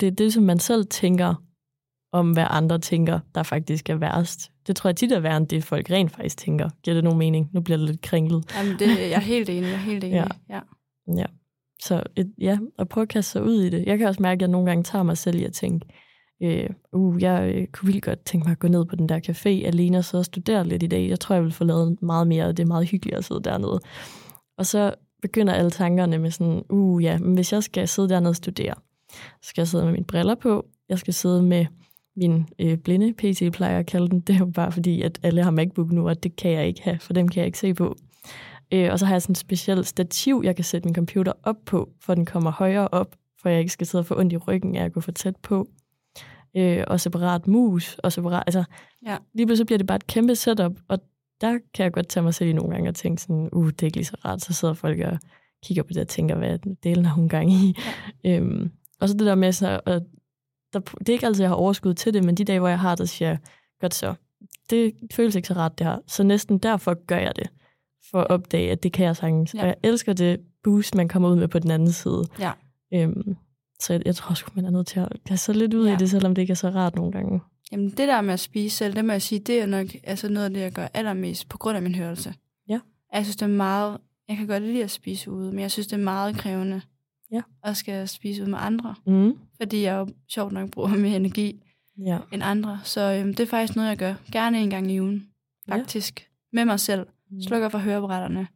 [0.00, 1.34] det er det, som man selv tænker,
[2.12, 4.50] om hvad andre tænker, der faktisk er værst.
[4.66, 6.70] Det tror jeg tit er værre, end det folk rent faktisk tænker.
[6.82, 7.50] Giver det nogen mening?
[7.52, 8.54] Nu bliver det lidt kringlet.
[8.56, 10.14] Jamen, det, jeg er helt enig, jeg er helt enig.
[10.14, 10.24] Ja.
[10.48, 10.60] Ja.
[11.16, 11.26] Ja.
[11.82, 13.86] Så et, ja, at prøve at kaste sig ud i det.
[13.86, 15.86] Jeg kan også mærke, at jeg nogle gange tager mig selv i at tænke,
[16.42, 19.20] øh, uh, jeg øh, kunne vildt godt tænke mig at gå ned på den der
[19.28, 21.08] café alene og sidde og studere lidt i dag.
[21.08, 23.42] Jeg tror, jeg vil få lavet meget mere, og det er meget hyggeligt at sidde
[23.42, 23.80] dernede.
[24.58, 28.30] Og så begynder alle tankerne med sådan, uh ja, men hvis jeg skal sidde dernede
[28.30, 28.74] og studere,
[29.12, 31.66] så skal jeg sidde med mine briller på, jeg skal sidde med
[32.16, 34.20] min øh, blinde PC, plejer at kalde den.
[34.26, 36.82] Det er jo bare fordi, at alle har MacBook nu, og det kan jeg ikke
[36.82, 37.96] have, for dem kan jeg ikke se på.
[38.72, 41.56] Øh, og så har jeg sådan et specielt stativ, jeg kan sætte min computer op
[41.66, 44.36] på, for den kommer højere op, for jeg ikke skal sidde og få ondt i
[44.36, 45.68] ryggen af at gå for tæt på.
[46.56, 48.64] Øh, og separat mus, og separat, altså
[49.06, 49.16] Ja.
[49.34, 50.98] lige pludselig bliver det bare et kæmpe setup, og
[51.40, 53.82] der kan jeg godt tage mig selv i nogle gange og tænke sådan, uh, det
[53.82, 55.18] er ikke lige så rart, så sidder folk og
[55.64, 57.76] kigger på det og tænker, hvad delen har hun gang i.
[58.24, 58.36] Ja.
[58.36, 60.02] Øhm, og så det der med, så, at
[60.72, 62.80] der, det er ikke altid, jeg har overskud til det, men de dage, hvor jeg
[62.80, 63.38] har det, siger jeg,
[63.80, 64.14] godt så,
[64.70, 65.98] det føles ikke så rart det her.
[66.06, 67.50] Så næsten derfor gør jeg det,
[68.10, 69.54] for at opdage, at det kan jeg sagtens.
[69.54, 69.60] Ja.
[69.60, 72.24] Og jeg elsker det boost, man kommer ud med på den anden side.
[72.40, 72.52] Ja.
[72.94, 73.36] Øhm,
[73.80, 75.90] så jeg, jeg tror sgu, man er nødt til at kaste lidt ud ja.
[75.90, 75.96] Ja.
[75.96, 77.40] i det, selvom det ikke er så rart nogle gange.
[77.72, 80.28] Jamen, det der med at spise selv, det må jeg sige, det er nok altså
[80.28, 82.34] noget af det, jeg gør allermest på grund af min hørelse.
[82.68, 82.80] Ja.
[83.14, 83.98] Jeg synes, det er meget...
[84.28, 86.80] Jeg kan godt lide at spise ude, men jeg synes, det er meget krævende
[87.32, 87.40] Ja.
[87.64, 88.94] at skal spise ud med andre.
[89.06, 89.38] Mm.
[89.60, 91.62] Fordi jeg jo sjovt nok bruger mere energi
[91.98, 92.18] Ja.
[92.32, 92.80] end andre.
[92.84, 94.14] Så øhm, det er faktisk noget, jeg gør.
[94.32, 95.26] Gerne en gang i ugen,
[95.68, 95.76] Ja.
[95.76, 96.28] faktisk.
[96.52, 97.06] Med mig selv.
[97.30, 97.42] Mm.
[97.42, 98.46] Slukker for høreapparatterne.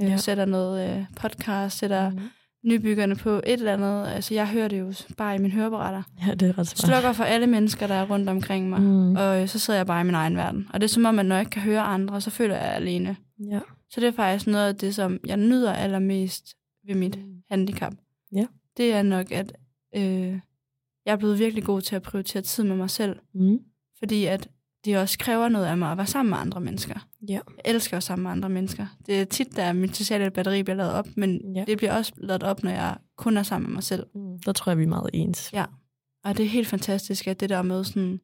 [0.00, 0.06] Ja.
[0.06, 0.16] Ja.
[0.16, 2.18] Sætter noget øh, podcast, sætter Mm.
[2.64, 4.06] Nybyggerne på et eller andet.
[4.08, 6.02] Altså, jeg hører det jo bare i min høreapparater.
[6.26, 6.88] Ja, det er ret smart.
[6.88, 8.80] Slukker for alle mennesker, der er rundt omkring mig.
[8.80, 9.16] Mm.
[9.16, 10.68] Og øh, så sidder jeg bare i min egen verden.
[10.72, 12.74] Og det er som om, at når jeg ikke kan høre andre, så føler jeg
[12.74, 13.16] alene.
[13.50, 13.60] Ja.
[13.90, 16.54] Så det er faktisk noget af det, som jeg nyder allermest
[16.86, 17.18] ved mit
[17.50, 17.92] handicap.
[18.32, 18.46] Ja.
[18.76, 19.52] Det er nok, at
[19.96, 20.38] øh,
[21.06, 23.16] jeg er blevet virkelig god til at prioritere tid med mig selv.
[23.34, 23.58] Mm.
[23.98, 24.48] Fordi at
[24.84, 26.94] det også kræver noget af mig at være sammen med andre mennesker.
[27.28, 27.32] Ja.
[27.32, 28.86] Jeg elsker at sammen med andre mennesker.
[29.06, 31.64] Det er tit, der mit sociale batteri bliver lavet op, men ja.
[31.66, 34.06] det bliver også lavet op, når jeg kun er sammen med mig selv.
[34.14, 34.38] Mm.
[34.38, 35.52] Der tror jeg, vi er meget ens.
[35.52, 35.64] Ja.
[36.24, 38.20] Og det er helt fantastisk, at det der med sådan...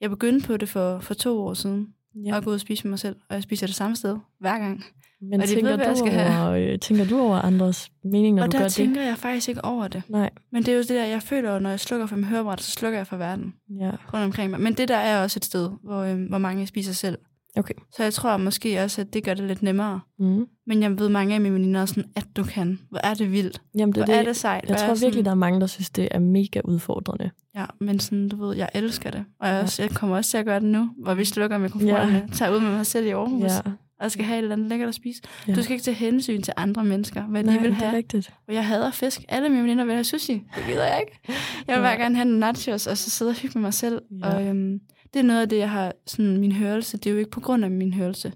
[0.00, 1.94] Jeg begyndte på det for, for to år siden.
[2.14, 2.36] ja.
[2.36, 3.16] og gå ud og spise med mig selv.
[3.28, 4.84] Og jeg spiser det samme sted hver gang.
[5.22, 6.46] Men Og tænker, ved, du skal have.
[6.48, 9.08] over, øh, tænker du over andres mening, når og du der gør tænker det?
[9.08, 10.02] jeg faktisk ikke over det.
[10.08, 12.60] Nej, Men det er jo det der, jeg føler, når jeg slukker for min hørebræt,
[12.60, 13.90] så slukker jeg for verden ja.
[13.90, 14.60] rundt omkring mig.
[14.60, 17.18] Men det der er også et sted, hvor, øh, hvor mange spiser selv.
[17.56, 17.74] Okay.
[17.96, 20.00] Så jeg tror måske også, at det gør det lidt nemmere.
[20.18, 20.46] Mm.
[20.66, 22.78] Men jeg ved mange af mine veninder er sådan, at du kan.
[22.90, 23.62] Hvor er det vildt.
[23.78, 24.64] Jamen, det, Hvor er er det, det sejt.
[24.68, 27.30] jeg Hvor tror er virkelig, sådan, der er mange, der synes, det er mega udfordrende.
[27.56, 29.24] Ja, men sådan, du ved, jeg elsker det.
[29.40, 29.62] Og jeg, Ja.
[29.62, 32.34] også, jeg kommer også til at gøre det nu, hvor vi slukker mikrofonerne, ja.
[32.34, 33.70] tager ud med mig selv i Aarhus, ja.
[34.00, 35.22] Og skal have et eller andet lækkert at spise.
[35.48, 35.54] Ja.
[35.54, 37.96] Du skal ikke tage hensyn til andre mennesker, hvad Nej, de vil det er have.
[37.96, 38.32] rigtigt.
[38.48, 39.20] Og jeg hader fisk.
[39.28, 40.32] Alle mine veninder vil have sushi.
[40.56, 41.18] Det gider jeg ikke.
[41.66, 41.88] Jeg vil Ja.
[41.88, 44.02] bare gerne have en nachos, og så sidde og hygge med mig selv.
[44.20, 44.34] Ja.
[44.34, 44.80] Og øhm,
[45.14, 47.40] det er noget af det, jeg har, sådan min hørelse, det er jo ikke på
[47.40, 48.32] grund af min hørelse.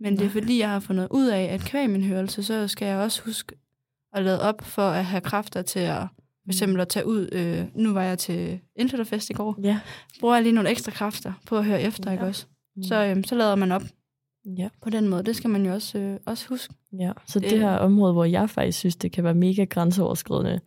[0.00, 0.32] Men det er Nej.
[0.32, 3.54] fordi, jeg har fundet ud af, at kvæg min hørelse, så skal jeg også huske
[4.14, 6.00] at lade op for at have kræfter til at
[6.44, 7.28] for eksempel at tage ud.
[7.32, 9.58] Øh, nu var jeg til Indflytterfest i går.
[9.62, 9.78] Ja.
[10.20, 12.10] Bruger jeg lige nogle ekstra kræfter på at høre efter, Ja.
[12.10, 12.12] ja.
[12.14, 12.46] ikke også?
[12.76, 12.82] Mm.
[12.82, 13.82] Så, øhm, så lader man op
[14.56, 15.22] Ja, på den måde.
[15.22, 16.74] Det skal man jo også, øh, også huske.
[16.98, 17.12] ja.
[17.26, 20.60] Så det her område, hvor jeg faktisk synes, det kan være mega grænseoverskridende,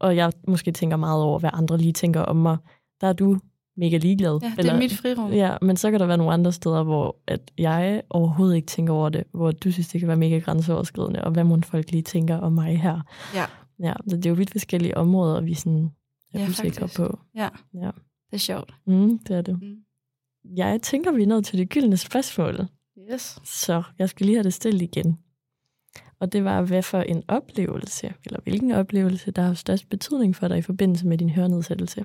[0.00, 2.56] og jeg måske tænker meget over, hvad andre lige tænker om mig,
[3.00, 3.38] der er du
[3.76, 4.38] mega ligeglad.
[4.42, 5.32] Ja, det er mit frirum.
[5.32, 8.92] Ja, men så kan der være nogle andre steder, hvor at jeg overhovedet ikke tænker
[8.92, 12.02] over det, hvor du synes, det kan være mega grænseoverskridende, og hvad må folk lige
[12.02, 13.00] tænker om mig her.
[13.34, 13.44] Ja.
[13.80, 15.90] Ja, så det er jo vidt forskellige områder, vi sådan
[16.34, 16.96] er Ja, usikre faktisk.
[17.00, 17.18] på.
[17.34, 17.48] Ja.
[17.74, 17.90] Ja.
[18.30, 18.74] Det er sjovt.
[18.86, 19.62] Mm, det er det.
[19.62, 19.76] Mm.
[20.56, 22.66] Jeg tænker, vi er nået til det gyldne spørgsmål,
[23.12, 23.38] Yes.
[23.44, 25.18] så jeg skal lige have det stillet igen.
[26.20, 30.48] Og det var, hvad for en oplevelse, eller hvilken oplevelse, der har størst betydning for
[30.48, 32.04] dig i forbindelse med din hørenedsættelse.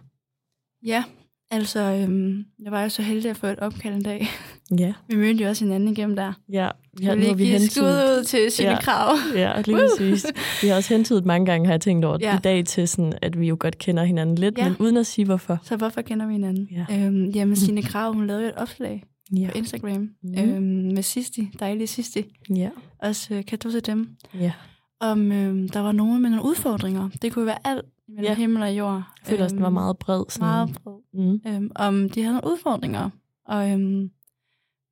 [0.85, 1.03] Ja,
[1.51, 4.27] altså, øhm, jeg var jo så heldig at få et opkald en dag.
[4.79, 6.33] Ja, Vi mødte jo også hinanden igennem der.
[6.51, 6.69] ja.
[6.97, 7.83] Vil nu har vi give hentydet- skud
[8.19, 8.75] ud til Signe Ja.
[8.75, 8.81] ja.
[8.81, 9.15] Krav.
[9.35, 10.25] Ja, lige præcis.
[10.61, 12.35] Vi har også hentydet mange gange, har jeg tænkt over Ja.
[12.35, 14.63] i dag til, sådan, at vi jo godt kender hinanden lidt, Ja.
[14.69, 15.59] men uden at sige hvorfor.
[15.63, 16.69] Så hvorfor kender vi hinanden?
[16.71, 17.05] Ja.
[17.05, 19.03] Øhm, jamen, Signe Krav, hun lavede jo et opslag
[19.35, 20.39] Ja, på Instagram Mhm.
[20.39, 20.63] øhm,
[20.93, 22.23] med Sisti, dejlige Sisti.
[22.55, 22.69] ja,
[22.99, 24.15] Også øh, kan du til dem.
[24.33, 24.53] ja.
[24.99, 27.09] Om øhm, der var nogen med nogle udfordringer.
[27.21, 28.35] Det kunne være alt mellem Ja.
[28.35, 28.93] himmel og jord.
[28.93, 30.23] Jeg føler også, den var meget bred.
[30.29, 30.45] Sådan.
[30.47, 30.93] Meget bred.
[31.13, 31.41] Mm.
[31.47, 33.09] Øhm, om de havde nogle udfordringer.
[33.45, 34.11] Og øhm,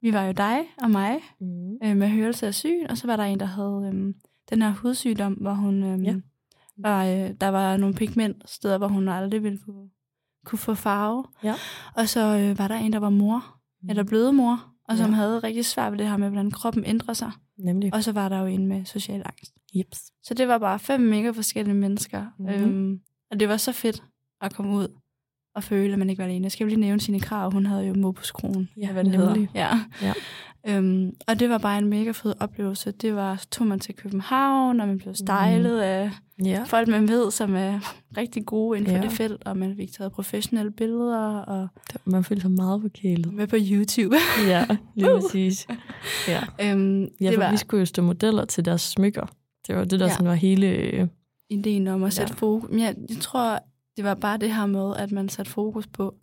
[0.02, 1.72] vi var jo dig og mig Mm.
[1.84, 4.14] øh, med hørelse af syn, og så var der en, der havde øhm,
[4.50, 6.12] den her hudsygdom, hvor hun øhm, Ja.
[6.12, 6.18] ja.
[6.78, 9.90] var, øh, der var nogle pigment steder, hvor hun aldrig ville kunne,
[10.46, 11.26] kunne få farve.
[11.44, 11.56] Ja.
[11.96, 13.59] Og så øh, var der en, der var mor,
[13.90, 15.16] eller blevet mor, og som Ja.
[15.16, 17.32] havde rigtig svært ved det her med, hvordan kroppen ændrer sig.
[17.58, 17.94] Nemlig.
[17.94, 19.54] Og så var der jo en med social angst.
[19.76, 20.00] Jeps.
[20.24, 22.26] Så det var bare fem mega forskellige mennesker.
[22.40, 22.50] Mhm.
[22.50, 22.64] Mm-hmm.
[22.90, 23.00] Øhm,
[23.32, 24.04] og det var så fedt
[24.42, 24.88] at komme ud
[25.60, 26.44] og føle, at man ikke var alene.
[26.44, 27.52] Jeg skal jo lige nævne sine krav.
[27.54, 28.70] Hun havde jo mobuskronen.
[28.78, 29.28] Ja, hvad det nemlig.
[29.30, 29.46] hedder.
[29.56, 29.80] Ja.
[30.02, 30.14] Ja.
[30.68, 32.92] Øhm, og det var bare en mega fed oplevelse.
[32.92, 35.82] Det var, tog man til København, og man blev stylet mm.
[35.82, 36.12] af
[36.46, 36.64] Ja.
[36.68, 37.80] folk, man ved, som er
[38.18, 39.04] rigtig gode inden for Ja.
[39.04, 41.68] det felt, og man fik taget professionelle billeder, og
[42.06, 43.34] Man føler sig meget forkælet.
[43.34, 44.16] med på YouTube.
[44.48, 45.68] Ja, lige præcis.
[46.28, 49.26] Ja, øhm, ja for var vi skulle jo stå modeller til deres smykker.
[49.68, 50.12] Det var det, der Ja.
[50.12, 51.10] sådan var hele...
[51.50, 52.10] ideen om at Ja.
[52.22, 52.70] sætte fokus.
[52.70, 53.60] Men jeg, jeg tror,
[54.00, 56.16] det var bare det her med, at man satte fokus på,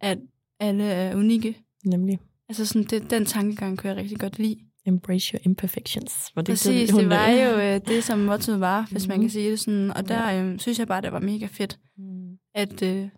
[0.00, 0.18] at
[0.60, 1.58] alle er unikke.
[1.84, 2.18] Nemlig
[2.48, 4.56] Altså sådan, det, den tankegang kunne jeg rigtig godt lide.
[4.86, 6.32] embrace your imperfections.
[6.34, 9.22] Var det Præcis, det, det var jo øh, det, som mottoet var, hvis man Mhm.
[9.24, 9.90] kan sige det sådan.
[9.96, 12.38] Og der øh, synes jeg bare, det var mega fedt, Mm.
[12.54, 13.08] at, øh,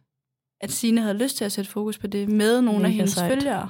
[0.60, 3.10] at Signe havde lyst til at sætte fokus på det med nogle Mega af hendes
[3.12, 3.32] sejt.
[3.32, 3.68] følgere.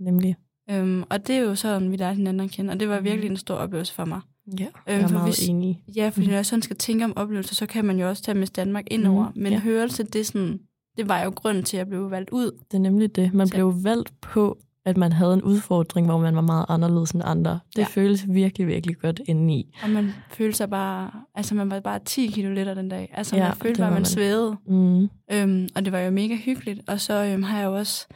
[0.00, 0.36] Nemlig.
[0.70, 3.24] Øhm, og det er jo sådan, vi lærte hinanden at kende, og det var virkelig
[3.24, 3.32] Mhm.
[3.32, 4.20] en stor oplevelse for mig.
[4.60, 5.82] Ja, jeg Øhm, er for meget hvis- enig.
[5.96, 6.30] Ja, fordi Mhm.
[6.30, 8.84] når jeg sådan skal tænke om oplevelser, så kan man jo også tage Miss Danmark
[8.90, 9.28] indover.
[9.28, 9.58] Mhm, Men ja.
[9.60, 10.60] hørelse, det, er sådan,
[10.96, 12.50] det var jo grund til, at jeg blev valgt ud.
[12.70, 13.34] Det er nemlig det.
[13.34, 17.10] Man Så- blev valgt på, at man havde en udfordring, hvor man var meget anderledes
[17.10, 17.60] end andre.
[17.76, 17.86] Det Ja.
[17.90, 19.74] føles virkelig, virkelig godt indeni.
[19.82, 23.10] Og man følte sig bare, altså man var bare 10 kilo lettere den dag.
[23.14, 24.06] Altså Ja, man følte bare, at man man.
[24.06, 24.56] svævede.
[24.66, 25.08] Mm.
[25.32, 26.80] Øhm, og det var jo mega hyggeligt.
[26.88, 28.06] Og så øhm, har jeg jo også,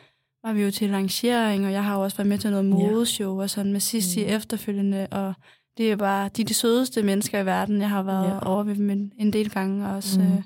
[0.44, 3.40] var vi jo til lancering, og jeg har jo også været med til noget modeshow
[3.42, 4.26] og sådan med Sissi Mm.
[4.30, 4.36] mm.
[4.36, 5.06] efterfølgende.
[5.10, 5.34] Og
[5.78, 7.80] det er bare, de er de sødeste mennesker i verden.
[7.80, 8.46] Jeg har været Ja.
[8.46, 10.26] over ved dem en, en del gange, og også Mm.
[10.26, 10.42] øh,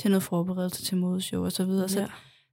[0.00, 1.88] til noget forberedelse til modeshow og så videre.
[1.88, 2.06] Så Ja.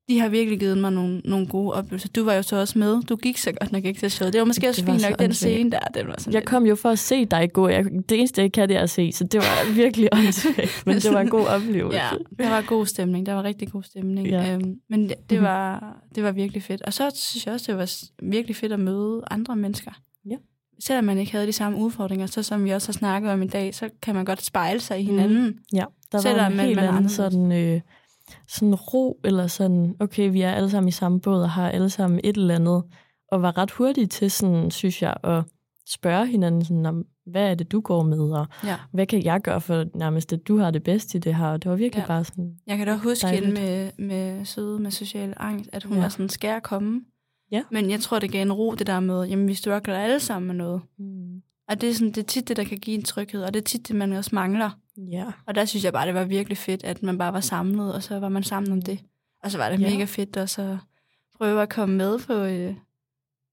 [0.10, 2.10] de har virkelig givet mig nogle, nogle gode oplevelser.
[2.10, 3.02] Du var jo så også med.
[3.02, 4.34] Du gik så godt nok ikke til showet.
[4.34, 5.36] Det var måske Det også fint nok, den åndssvagt.
[5.36, 5.80] scene der.
[5.80, 7.68] Den var sådan Jeg lidt- kom jo for at se dig gå.
[7.68, 10.84] Jeg, det eneste, jeg kan, det er at se, så det var virkelig åndssvagt.
[10.86, 11.98] Men det var en god oplevelse.
[12.00, 12.10] Ja,
[12.44, 13.26] der var god stemning.
[13.26, 14.28] Der var rigtig god stemning.
[14.28, 14.54] Ja.
[14.54, 15.44] Øhm, men det, det, Mhm.
[15.46, 16.82] var, det var virkelig fedt.
[16.82, 17.92] Og så synes jeg også, det var
[18.32, 19.92] virkelig fedt at møde andre mennesker.
[20.30, 20.36] Ja.
[20.80, 23.48] Selvom man ikke havde de samme udfordringer, så som vi også har snakket om i
[23.48, 25.60] dag, så kan man godt spejle sig i hinanden.
[25.74, 27.82] Ja, der Selvom var en man- helt man er anden sådan, øh,
[28.48, 31.90] sådan ro, eller sådan, okay, vi er alle sammen i samme båd og har alle
[31.90, 32.84] sammen et eller andet,
[33.32, 35.44] og var ret hurtige til, sådan, synes jeg, at
[35.90, 38.76] spørge hinanden, sådan, om, hvad er det, du går med, og Ja.
[38.92, 41.64] hvad kan jeg gøre for nærmest, at du har det bedst i det her, og
[41.64, 42.08] det var virkelig Ja.
[42.08, 43.46] bare sådan, Jeg kan da huske Dejligt.
[43.46, 46.02] hende med, med søde med social angst, at hun ja.
[46.04, 47.02] var sådan, skal jeg komme?
[47.52, 47.64] Ja.
[47.72, 50.48] Men jeg tror, det gav en ro, det der med, jamen vi struggler alle sammen
[50.48, 50.82] med noget.
[50.98, 51.42] Mm.
[51.68, 53.60] Og det er, sådan, det er tit det, der kan give en tryghed, og det
[53.60, 54.70] er tit det, man også mangler.
[54.98, 55.26] Ja.
[55.48, 58.04] Og der synes jeg bare, det var virkelig fedt, at man bare var samlet, og
[58.04, 59.00] så var man sammen om det.
[59.44, 59.90] Og så var det Ja.
[59.90, 60.78] mega fedt at så
[61.38, 62.76] prøve at komme med på, øh,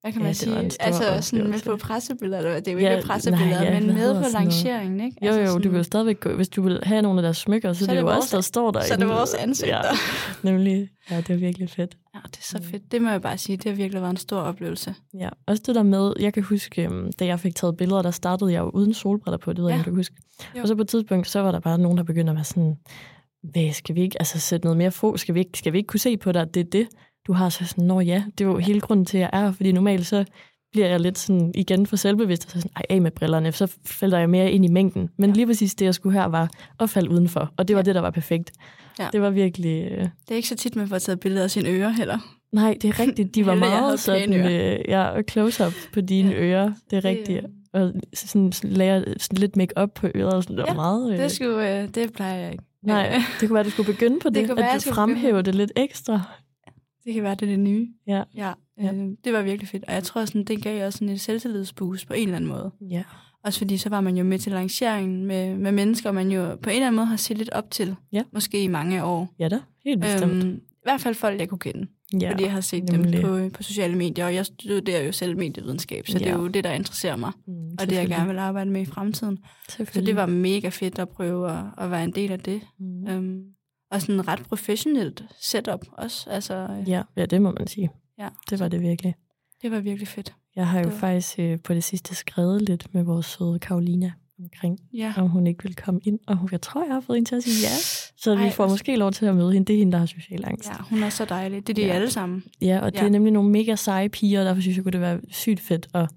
[0.02, 0.70] hvad kan Ja, man var sige?
[0.80, 4.14] Altså sådan med på pressebilleder, det er jo Ja, ikke pressebilleder, nej, ja, men med
[4.22, 5.16] på lanceringen, ikke?
[5.22, 7.22] Jo, Altså jo, du sådan- kan jo stadigvæk gå, hvis du vil have nogle af
[7.22, 8.80] deres smykker, så, Så det er det jo vores- også, der står der.
[8.88, 9.76] så er det vores ansigter.
[9.76, 9.82] Ja,
[10.50, 10.88] nemlig.
[11.10, 11.96] Ja, det er virkelig fedt.
[12.14, 12.92] Ja, det er så fedt.
[12.92, 14.94] Det må jeg bare sige, det har virkelig været en stor oplevelse.
[15.14, 18.10] Ja, også det der med, jeg kan huske, øhm, da jeg fik taget billeder, der
[18.10, 19.80] startede jeg jo uden solbriller på, det ved jeg Ja.
[19.80, 20.14] ikke, du kan huske.
[20.56, 20.62] Jo.
[20.62, 22.76] Og så på et tidspunkt, så var der bare nogen, der begyndte at være sådan,
[23.42, 25.16] hvad, skal vi ikke altså, sætte noget mere få?
[25.16, 26.88] Skal vi, ikke, skal vi ikke kunne se på dig, det er det,
[27.26, 27.48] du har?
[27.48, 30.06] Så sådan, nå ja, det er jo hele grunden til, at jeg er fordi normalt
[30.06, 30.24] så
[30.72, 33.72] bliver jeg lidt sådan igen for selvbevidst, og så sådan, ej, af med brillerne, så
[33.86, 35.08] falder jeg mere ind i mængden.
[35.18, 36.50] Men lige præcis det, jeg skulle her, var
[36.80, 37.84] at falde udenfor, og det var Ja.
[37.84, 38.50] det, der var perfekt.
[38.98, 39.08] Ja.
[39.12, 39.82] Det var virkelig...
[39.92, 42.18] Øh, Det er ikke så tit, man får taget billeder af sine ører heller.
[42.52, 43.34] nej, det er rigtigt.
[43.34, 46.40] De var meget sådan, øh, ja, close-up på dine Ja.
[46.40, 46.64] ører.
[46.90, 47.46] Det er Det, rigtigt.
[47.72, 51.12] Og sådan, sådan lære sådan lidt make-up på øret, og sådan, det var Ja, meget...
[51.12, 52.64] Øh, Det, skulle, øh, det plejer jeg ikke.
[52.82, 55.32] nej, det kunne være, du skulle begynde på det, Det kunne være, at skulle fremhæver
[55.32, 55.44] begynde.
[55.44, 56.20] det lidt ekstra.
[57.04, 57.88] Det kan være, det er det nye.
[58.06, 58.22] Ja.
[58.36, 58.92] Ja, Ja.
[58.94, 59.84] øh, det var virkelig fedt.
[59.88, 62.70] Og jeg tror, sådan, det gav også sådan et selvtillidsboost på en eller anden måde.
[62.90, 63.02] Ja.
[63.44, 66.70] Også fordi så var man jo med til lanceringen med, med mennesker, man jo på
[66.70, 67.96] en eller anden måde har set lidt op til.
[68.12, 68.22] Ja.
[68.32, 69.34] Måske i mange år.
[69.38, 70.32] ja da, helt bestemt.
[70.44, 71.86] Øhm, I hvert fald folk, jeg kunne kende.
[72.20, 73.12] ja, fordi jeg har set nemlig.
[73.12, 74.24] dem på, på sociale medier.
[74.26, 76.36] Og jeg studerer jo selv medievidenskab, så det er Ja.
[76.36, 77.32] jo det, der interesserer mig.
[77.46, 79.38] Mm, Og det, jeg gerne vil arbejde med i fremtiden.
[79.68, 82.60] Så det var mega fedt at prøve at, at være en del af det.
[82.78, 83.06] Mm.
[83.08, 83.42] Øhm,
[83.92, 86.30] og sådan ret professionelt setup også.
[86.30, 87.90] Altså, øh, Ja, ja, det må man sige.
[88.18, 88.28] Ja.
[88.50, 89.14] Det var det virkelig.
[89.62, 90.34] det var virkelig fedt.
[90.56, 93.58] Jeg har jo Det var- faktisk øh, på det sidste skrevet lidt med vores søde
[93.58, 95.12] Karolina omkring, Ja.
[95.16, 96.18] om hun ikke vil komme ind.
[96.26, 97.74] Og hun, jeg tror, jeg har fået hende til at sige ja.
[98.16, 99.66] Så vi Ej, får hvor- måske lov til at møde hende.
[99.66, 100.68] Det er hende, der har social angst.
[100.68, 101.66] ja, hun er så dejlig.
[101.66, 101.94] Det er de Ja.
[101.94, 102.44] alle sammen.
[102.62, 103.04] Ja, og det Ja.
[103.04, 105.88] er nemlig nogle mega seje piger, og derfor synes jeg, kunne det være sygt fedt
[105.94, 106.08] at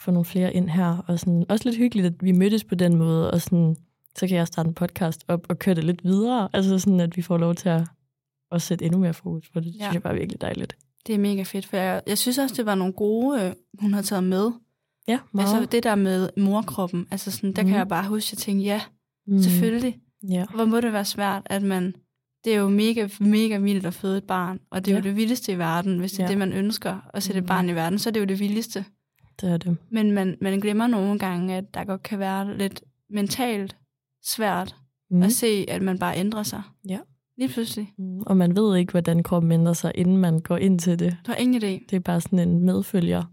[0.00, 1.04] få nogle flere ind her.
[1.08, 3.76] Og sådan, også lidt hyggeligt, at vi mødtes på den måde, og sådan,
[4.20, 6.48] så kan jeg starte en podcast op og køre det lidt videre.
[6.52, 7.82] Altså sådan, at vi får lov til at,
[8.52, 9.66] at sætte endnu mere fokus på det.
[9.66, 9.84] Det Ja.
[9.84, 10.76] synes jeg bare er virkelig dejligt.
[11.06, 13.92] Det er mega fedt, for jeg, jeg synes også, det var nogle gode, øh, hun
[13.94, 14.50] har taget med.
[15.08, 15.54] Ja, meget.
[15.54, 17.66] Altså det der med morkroppen, altså sådan, der mm.
[17.66, 17.70] Mhm.
[17.72, 18.80] kan jeg bare huske, at jeg tænkte, ja,
[19.26, 19.42] mm.
[19.42, 19.98] selvfølgelig.
[20.28, 20.44] Ja.
[20.54, 21.94] Hvor må det være svært, at man...
[22.44, 25.00] Det er jo mega, mega vildt at føde et barn, og det er Ja.
[25.00, 25.98] jo det vildeste i verden.
[25.98, 26.28] Hvis det er Ja.
[26.30, 27.48] det, man ønsker, at sætte et Mhm.
[27.48, 28.84] barn i verden, så er det jo det vildeste.
[29.40, 29.76] Det er det.
[29.90, 33.76] Men man, man glemmer nogle gange, at der godt kan være lidt mentalt
[34.24, 34.76] svært
[35.12, 35.22] Mm.
[35.22, 36.62] at se, at man bare ændrer sig.
[36.88, 36.98] Ja.
[37.38, 37.92] Lige pludselig.
[37.98, 38.20] Mm.
[38.20, 41.16] Og man ved ikke, hvordan kroppen ændrer sig, inden man går ind til det.
[41.26, 41.66] Du har ingen idé.
[41.90, 43.24] Det er bare sådan en medfølger.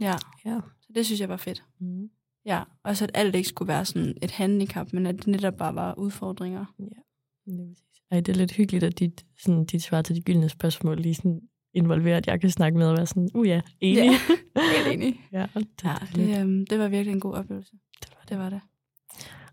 [0.00, 0.14] Ja.
[0.44, 0.60] Ja.
[0.80, 1.64] Så det synes jeg var fedt.
[1.80, 2.10] Mm.
[2.46, 5.54] Ja, og så at alt ikke skulle være sådan et handicap, men at det netop
[5.56, 6.64] bare var udfordringer.
[6.78, 6.90] Lige
[7.68, 7.84] præcis.
[8.10, 11.14] Ej, det er lidt hyggeligt, at dit, sådan, dit svar til de gyldne spørgsmål lige
[11.14, 11.40] sådan
[11.74, 14.04] involverer, at jeg kan snakke med og være sådan, uh ja, enig.
[14.04, 14.18] Ja,
[14.76, 15.20] helt enig.
[15.32, 16.28] ja, det, Ja, er dejligt.
[16.36, 17.72] det, øhm, det var virkelig en god oplevelse.
[18.02, 18.28] det var det.
[18.28, 18.60] Det var det.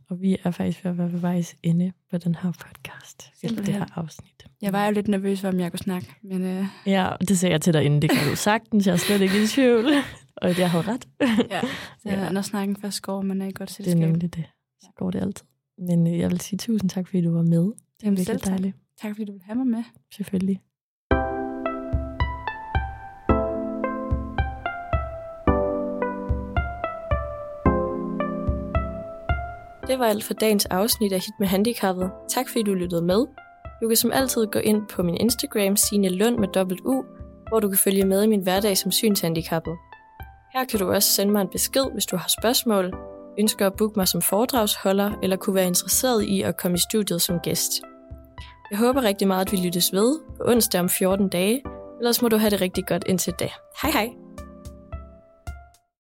[0.10, 3.22] Og vi er faktisk ved at være ved vejs ende på den her podcast.
[3.22, 3.76] Eller det Simpelthen.
[3.76, 4.46] her afsnit.
[4.62, 7.54] Jeg var jo lidt nervøs for, om jeg kunne snakke, men øh, Ja, det sagde
[7.54, 8.02] jeg til dig inden.
[8.02, 8.88] Det kan du sagtens.
[8.88, 9.86] Jeg er slet ikke i tvivl.
[10.42, 11.08] Og jeg havde ret.
[11.52, 11.62] ja,
[12.00, 12.30] så, Ja.
[12.30, 13.98] når snakken først går, man er i godt Det er selskab.
[14.10, 14.44] nemlig det.
[14.82, 15.46] Så går det altid.
[15.78, 17.72] Men øh, jeg vil sige tusind tak, fordi du var med.
[18.02, 18.76] Det er virkelig dejligt.
[19.02, 19.84] Tak fordi du ville have mig med.
[20.14, 20.60] Selvfølgelig.
[29.88, 32.12] Det var alt for dagens afsnit af Hit med Handicappet.
[32.30, 33.26] Tak fordi du lyttede med.
[33.82, 37.04] Du kan som altid gå ind på min Instagram, Signe Lund med dobbelt U,
[37.48, 39.78] hvor du kan følge med i min hverdag som synshandicappet.
[40.54, 42.94] Her kan du også sende mig en besked, hvis du har spørgsmål,
[43.40, 47.22] ønsker at booke mig som foredragsholder, eller kunne være interesseret i at komme i studiet
[47.22, 47.72] som gæst.
[48.72, 51.64] Jeg håber rigtig meget, at vi lyttes ved på onsdag om 14 dage,
[52.00, 53.50] ellers må du have det rigtig godt indtil da.
[53.82, 54.27] Hej hej!